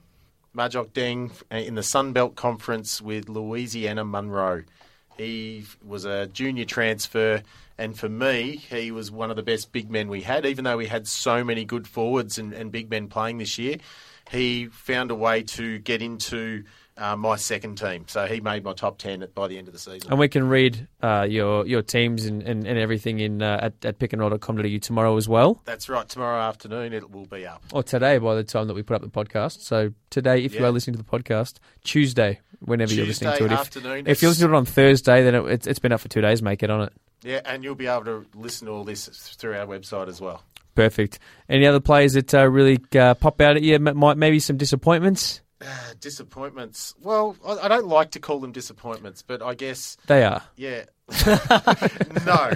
[0.55, 4.63] Majok Deng uh, in the Sun Belt Conference with Louisiana Monroe.
[5.17, 7.43] He was a junior transfer,
[7.77, 10.45] and for me, he was one of the best big men we had.
[10.45, 13.77] Even though we had so many good forwards and, and big men playing this year,
[14.31, 16.63] he found a way to get into
[16.97, 18.05] uh, my second team.
[18.07, 20.09] So he made my top 10 at, by the end of the season.
[20.11, 23.85] And we can read uh, your your teams and, and, and everything in uh, at,
[23.85, 26.07] at pickandroll.com.au tomorrow as well, That's right.
[26.07, 27.63] Tomorrow afternoon, it will be up.
[27.73, 29.61] or today by the time that we put up the podcast.
[29.61, 33.51] So today, if you are listening to the podcast, Tuesday, whenever you're listening to it.
[33.51, 36.01] If, afternoon, if you're listening to it on Thursday, then it, it's, it's been up
[36.01, 36.41] for two days.
[36.41, 36.93] Make it on it.
[37.23, 40.43] Yeah, and you'll be able to listen to all this through our website as well.
[40.73, 41.19] Perfect.
[41.49, 43.75] Any other players that uh, really uh, pop out at you?
[43.75, 45.41] M- Might maybe some disappointments.
[45.61, 46.95] Uh, disappointments.
[47.01, 50.41] Well, I, I don't like to call them disappointments, but I guess They are.
[50.55, 50.85] yeah.
[52.25, 52.51] no,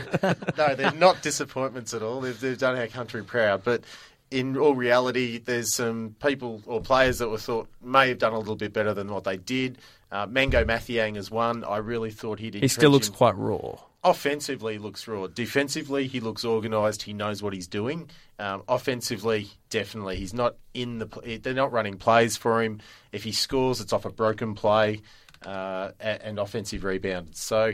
[0.58, 2.22] no, they're not disappointments at all.
[2.22, 3.84] They've, they've done our country proud, but
[4.32, 8.39] in all reality, there's some people or players that were thought may have done a
[8.39, 9.78] little bit better than what they did.
[10.12, 11.64] Uh, Mangok Mathiang is one.
[11.64, 12.53] I really thought he'd.
[12.56, 13.76] He still looks him- quite raw.
[14.06, 15.26] Offensively, looks raw.
[15.26, 17.01] Defensively, he looks organised.
[17.01, 18.08] He knows what he's doing.
[18.38, 21.39] Um, offensively, definitely, he's not in the.
[21.41, 22.82] They're not running plays for him.
[23.12, 25.01] If he scores, it's off a broken play
[25.43, 27.30] uh, and offensive rebound.
[27.36, 27.74] So,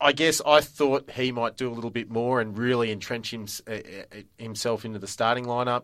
[0.00, 3.44] I- guess I thought he might do a little bit more and really entrench uh,
[3.68, 3.78] uh,
[4.38, 5.82] himself into the starting lineup.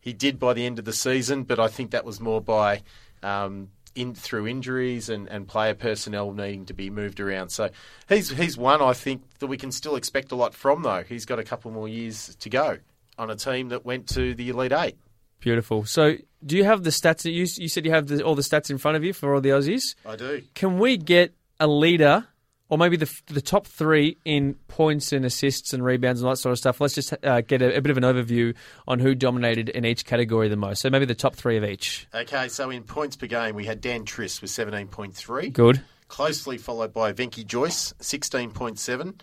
[0.00, 2.82] He did by the end of the season, but I think that was more by
[3.22, 7.50] um, in through injuries and, and player personnel needing to be moved around.
[7.50, 7.70] So
[8.08, 11.02] he's he's one I think that we can still expect a lot from though.
[11.02, 12.78] He's got a couple more years to go
[13.18, 14.96] on a team that went to the Elite Eight.
[15.40, 15.84] Beautiful.
[15.84, 18.42] So, do you have the stats that you you said you have the, all the
[18.42, 19.94] stats in front of you for all the Aussies?
[20.06, 20.42] I do.
[20.54, 22.26] Can we get a leader,
[22.74, 26.38] or maybe the the top three in points and assists and rebounds and all that
[26.38, 26.80] sort of stuff?
[26.80, 28.52] Let's just uh, get a, a bit of an overview
[28.88, 30.82] on who dominated in each category the most.
[30.82, 32.08] So maybe the top three of each.
[32.12, 35.50] Okay, so in points per game we had Dan Trist with seventeen point three.
[35.50, 35.82] Good.
[36.08, 39.20] Closely followed by Venky Jois, sixteen point seven.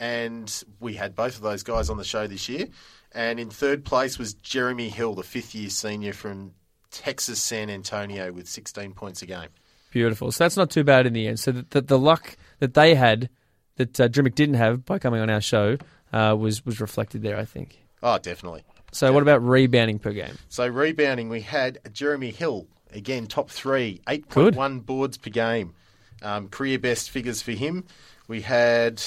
[0.00, 2.68] And we had both of those guys on the show this year.
[3.12, 6.52] And in third place was Jeremy Hill, the fifth year senior from
[6.90, 9.50] Texas San Antonio with sixteen points a game.
[9.92, 10.32] Beautiful.
[10.32, 11.38] So that's not too bad in the end.
[11.38, 13.28] So the, the, the luck that they had
[13.76, 15.76] that uh, Drmic didn't have by coming on our show
[16.14, 17.84] uh, was was reflected there, I think.
[18.02, 18.64] Oh, definitely.
[18.90, 20.38] So what about rebounding per game?
[20.48, 25.74] So rebounding, we had Jeremy Hill again, top three, eight point one boards per game,
[26.22, 27.84] um, career best figures for him.
[28.28, 29.02] We had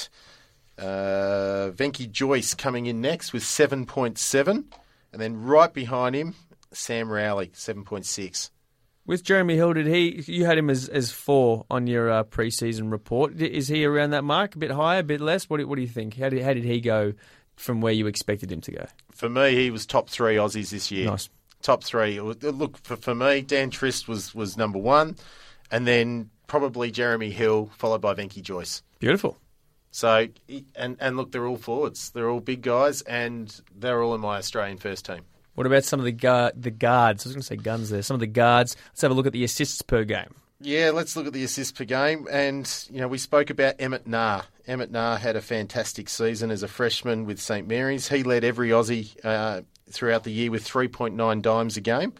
[0.78, 4.66] uh, Venky Jois coming in next with seven point seven,
[5.12, 6.34] and then right behind him,
[6.72, 8.52] Sam Rowley, seven point six.
[9.08, 10.22] With Jeremy Hill, did he?
[10.26, 13.40] You had him as, as four on your uh, preseason report.
[13.40, 14.54] Is he around that mark?
[14.54, 15.48] A bit higher, a bit less?
[15.48, 16.18] What do, what do you think?
[16.18, 17.14] How did how did he go
[17.56, 18.86] from where you expected him to go?
[19.10, 21.06] For me, he was top three Aussies this year.
[21.06, 21.30] Nice.
[21.62, 22.20] Top three.
[22.20, 25.16] Look, for, for me, Dan Trist was, was number one,
[25.70, 28.82] and then probably Jeremy Hill, followed by Venky Jois.
[28.98, 29.38] Beautiful.
[29.90, 30.28] So,
[30.76, 32.10] and, and look, they're all forwards.
[32.10, 35.22] They're all big guys, and they're all in my Australian first team.
[35.58, 37.26] What about some of the gu- the guards?
[37.26, 38.00] I was going to say guns there.
[38.02, 38.76] Some of the guards.
[38.90, 40.36] Let's have a look at the assists per game.
[40.60, 42.28] Yeah, let's look at the assists per game.
[42.30, 44.44] And, you know, we spoke about Emmett Naar.
[44.68, 48.06] Emmett Naar had a fantastic season as a freshman with St Mary's.
[48.06, 52.12] He led every Aussie uh, throughout the year with 3.9 dimes a game.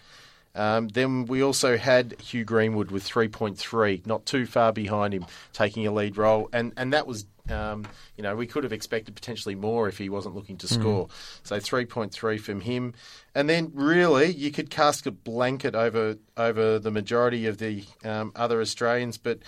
[0.56, 5.86] Um, then we also had Hugh Greenwood with 3.3, not too far behind him, taking
[5.86, 6.48] a lead role.
[6.52, 7.86] And, and that was, um,
[8.16, 10.74] you know, we could have expected potentially more if he wasn't looking to Mm.
[10.80, 11.08] score.
[11.42, 12.94] So 3.3 from him.
[13.34, 18.32] And then really, you could cast a blanket over over the majority of the um,
[18.36, 19.18] other Australians.
[19.18, 19.38] But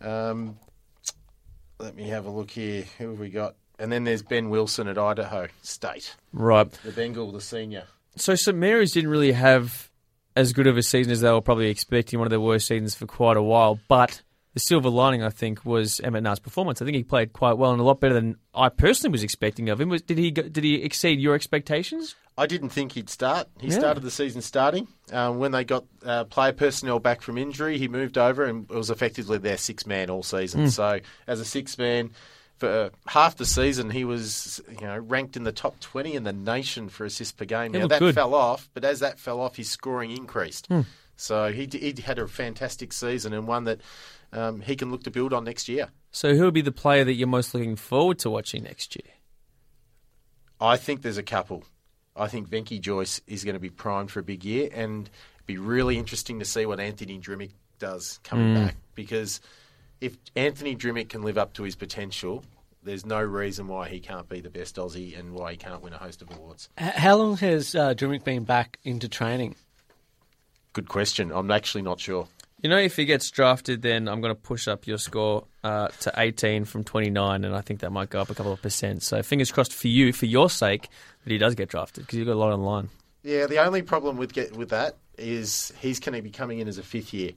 [0.00, 0.58] um,
[1.78, 2.84] let me have a look here.
[2.98, 3.56] Who have we got?
[3.78, 6.16] And then there's Ben Wilson at Idaho State.
[6.32, 6.70] Right.
[6.82, 7.84] The Bengal, the senior.
[8.16, 9.90] So St Mary's didn't really have
[10.34, 12.18] as good of a season as they were probably expecting.
[12.18, 13.78] One of their worst seasons for quite a while.
[13.88, 14.22] But
[14.56, 16.80] the silver lining, I think, was Emmett Naar's performance.
[16.80, 19.68] I think he played quite well and a lot better than I personally was expecting
[19.68, 19.90] of him.
[19.90, 22.14] Was, did he did he exceed your expectations?
[22.38, 23.48] I didn't think he'd start.
[23.60, 23.78] He Yeah.
[23.78, 24.88] started the season starting.
[25.12, 28.88] Um, when they got uh, player personnel back from injury, he moved over and was
[28.88, 30.64] effectively their six man all season.
[30.64, 30.70] Mm.
[30.70, 32.10] So as a six man.
[32.58, 36.32] For half the season, he was you know ranked in the top twenty in the
[36.32, 37.74] nation for assists per game.
[37.74, 38.14] He Now that good.
[38.14, 40.66] fell off, but as that fell off, his scoring increased.
[40.68, 40.80] Hmm.
[41.16, 43.82] So he, he had a fantastic season and one that
[44.36, 45.88] um, he can look to build on next year.
[46.10, 49.12] So who would be the player that you're most looking forward to watching next year?
[50.60, 51.64] I think there's a couple.
[52.14, 55.46] I think Venky Jois is going to be primed for a big year, and it'd
[55.46, 58.66] be really interesting to see what Anthony Drmic does coming Mm.
[58.66, 58.76] back.
[58.94, 59.40] Because
[60.00, 62.42] if Anthony Drmic can live up to his potential,
[62.82, 65.92] there's no reason why he can't be the best Aussie and why he can't win
[65.92, 66.70] a host of awards.
[66.78, 69.56] How long has uh, Drmic been back into training?
[70.72, 71.30] Good question.
[71.32, 72.28] I'm actually not sure.
[72.62, 75.88] You know, if he gets drafted, then I'm going to push up your score uh,
[76.00, 79.02] to 18 from 29, and I think that might go up a couple of percent.
[79.02, 80.88] So fingers crossed for you, for your sake,
[81.24, 82.88] that he does get drafted because you've got a lot on the line.
[83.22, 86.66] Yeah, the only problem with get with that is he's going to be coming in
[86.68, 87.32] as a fifth year.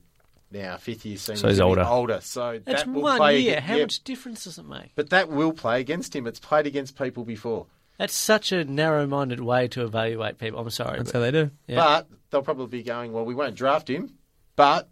[0.51, 1.37] Now, fifth year senior.
[1.37, 1.83] So he's older.
[1.83, 3.57] Older, so That's that will one play year.
[3.57, 4.91] ag- How yeah, much difference does it make?
[4.95, 6.25] But that will play against him.
[6.27, 7.65] It's played against people before.
[7.97, 10.59] That's such a narrow-minded way to evaluate people.
[10.61, 10.97] I'm sorry.
[10.97, 11.51] That's but- how they do.
[11.67, 11.75] Yeah.
[11.75, 14.13] But they'll probably be going, well, we won't draft him,
[14.55, 14.87] but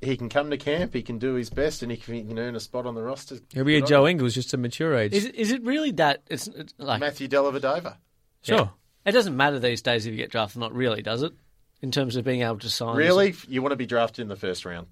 [0.00, 2.38] he can come to camp, he can do his best, and he can, he can
[2.38, 3.38] earn a spot on the roster.
[3.52, 4.12] He'll be a Joe him.
[4.12, 5.12] Ingles, just a mature age.
[5.12, 6.22] Is it, is it really that?
[6.28, 7.96] It's it's like Matthew Dellavedova.
[8.42, 8.56] Sure.
[8.56, 8.68] Yeah.
[9.04, 11.32] It doesn't matter these days if you get drafted, not really, does it?
[11.80, 12.96] In terms of being able to sign.
[12.96, 13.34] Really?
[13.48, 14.86] You want to be drafted in the first round.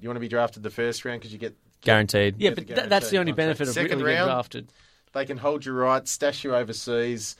[0.00, 2.36] You want to be drafted the first round because you get Guaranteed.
[2.38, 3.76] Yeah, but the that's the only guaranteed benefit of contract.
[3.76, 4.72] really Second getting round, drafted.
[5.12, 7.36] They can hold your rights, stash you overseas,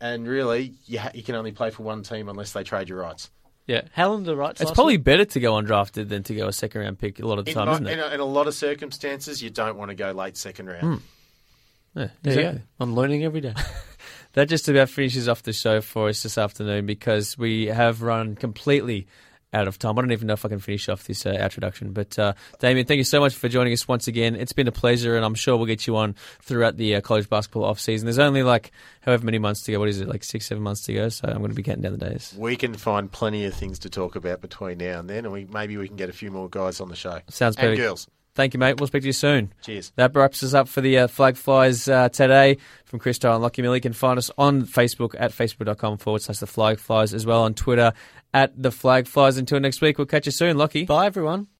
[0.00, 3.00] and really, you, ha- you can only play for one team unless they trade your
[3.00, 3.30] rights.
[3.70, 3.82] Yeah.
[3.92, 4.60] How long the rights?
[4.60, 5.02] It's probably for?
[5.04, 7.52] better to go undrafted than to go a second round pick a lot of the
[7.52, 7.92] In, time, mo- isn't it?
[7.92, 10.82] in, a, in a lot of circumstances, you don't want to go late second round.
[10.82, 10.94] Hmm.
[11.98, 12.62] Yeah, there you Exactly.
[12.80, 13.54] I'm learning every day.
[14.34, 18.36] That just about finishes off the show for us this afternoon because we have run
[18.36, 19.08] completely
[19.52, 19.98] out of time.
[19.98, 21.92] I don't even know if I can finish off this uh, introduction.
[21.92, 24.36] But uh, Damien, thank you so much for joining us once again.
[24.36, 27.28] It's been a pleasure, and I'm sure we'll get you on throughout the uh, college
[27.28, 28.06] basketball off season.
[28.06, 28.72] There's only like
[29.02, 29.78] however many months to go.
[29.78, 31.08] What is it, like six, seven months to go?
[31.08, 32.34] So I'm going to be counting down the days.
[32.36, 35.46] We can find plenty of things to talk about between now and then, and we
[35.46, 37.20] maybe we can get a few more guys on the show.
[37.28, 38.06] Sounds and girls.
[38.34, 38.78] Thank you, mate.
[38.78, 39.52] We'll speak to you soon.
[39.62, 39.92] Cheers.
[39.96, 42.58] That wraps us up for the uh, Flag Flyers uh, today.
[42.84, 46.38] From Christo and Lockie Mill, you can find us on Facebook at facebook.com forward slash
[46.38, 47.92] the Flag Flyers, as well on Twitter
[48.32, 49.36] at the Flag Flyers.
[49.36, 50.84] Until next week, we'll catch you soon, Lockie.
[50.84, 51.48] Bye, everyone.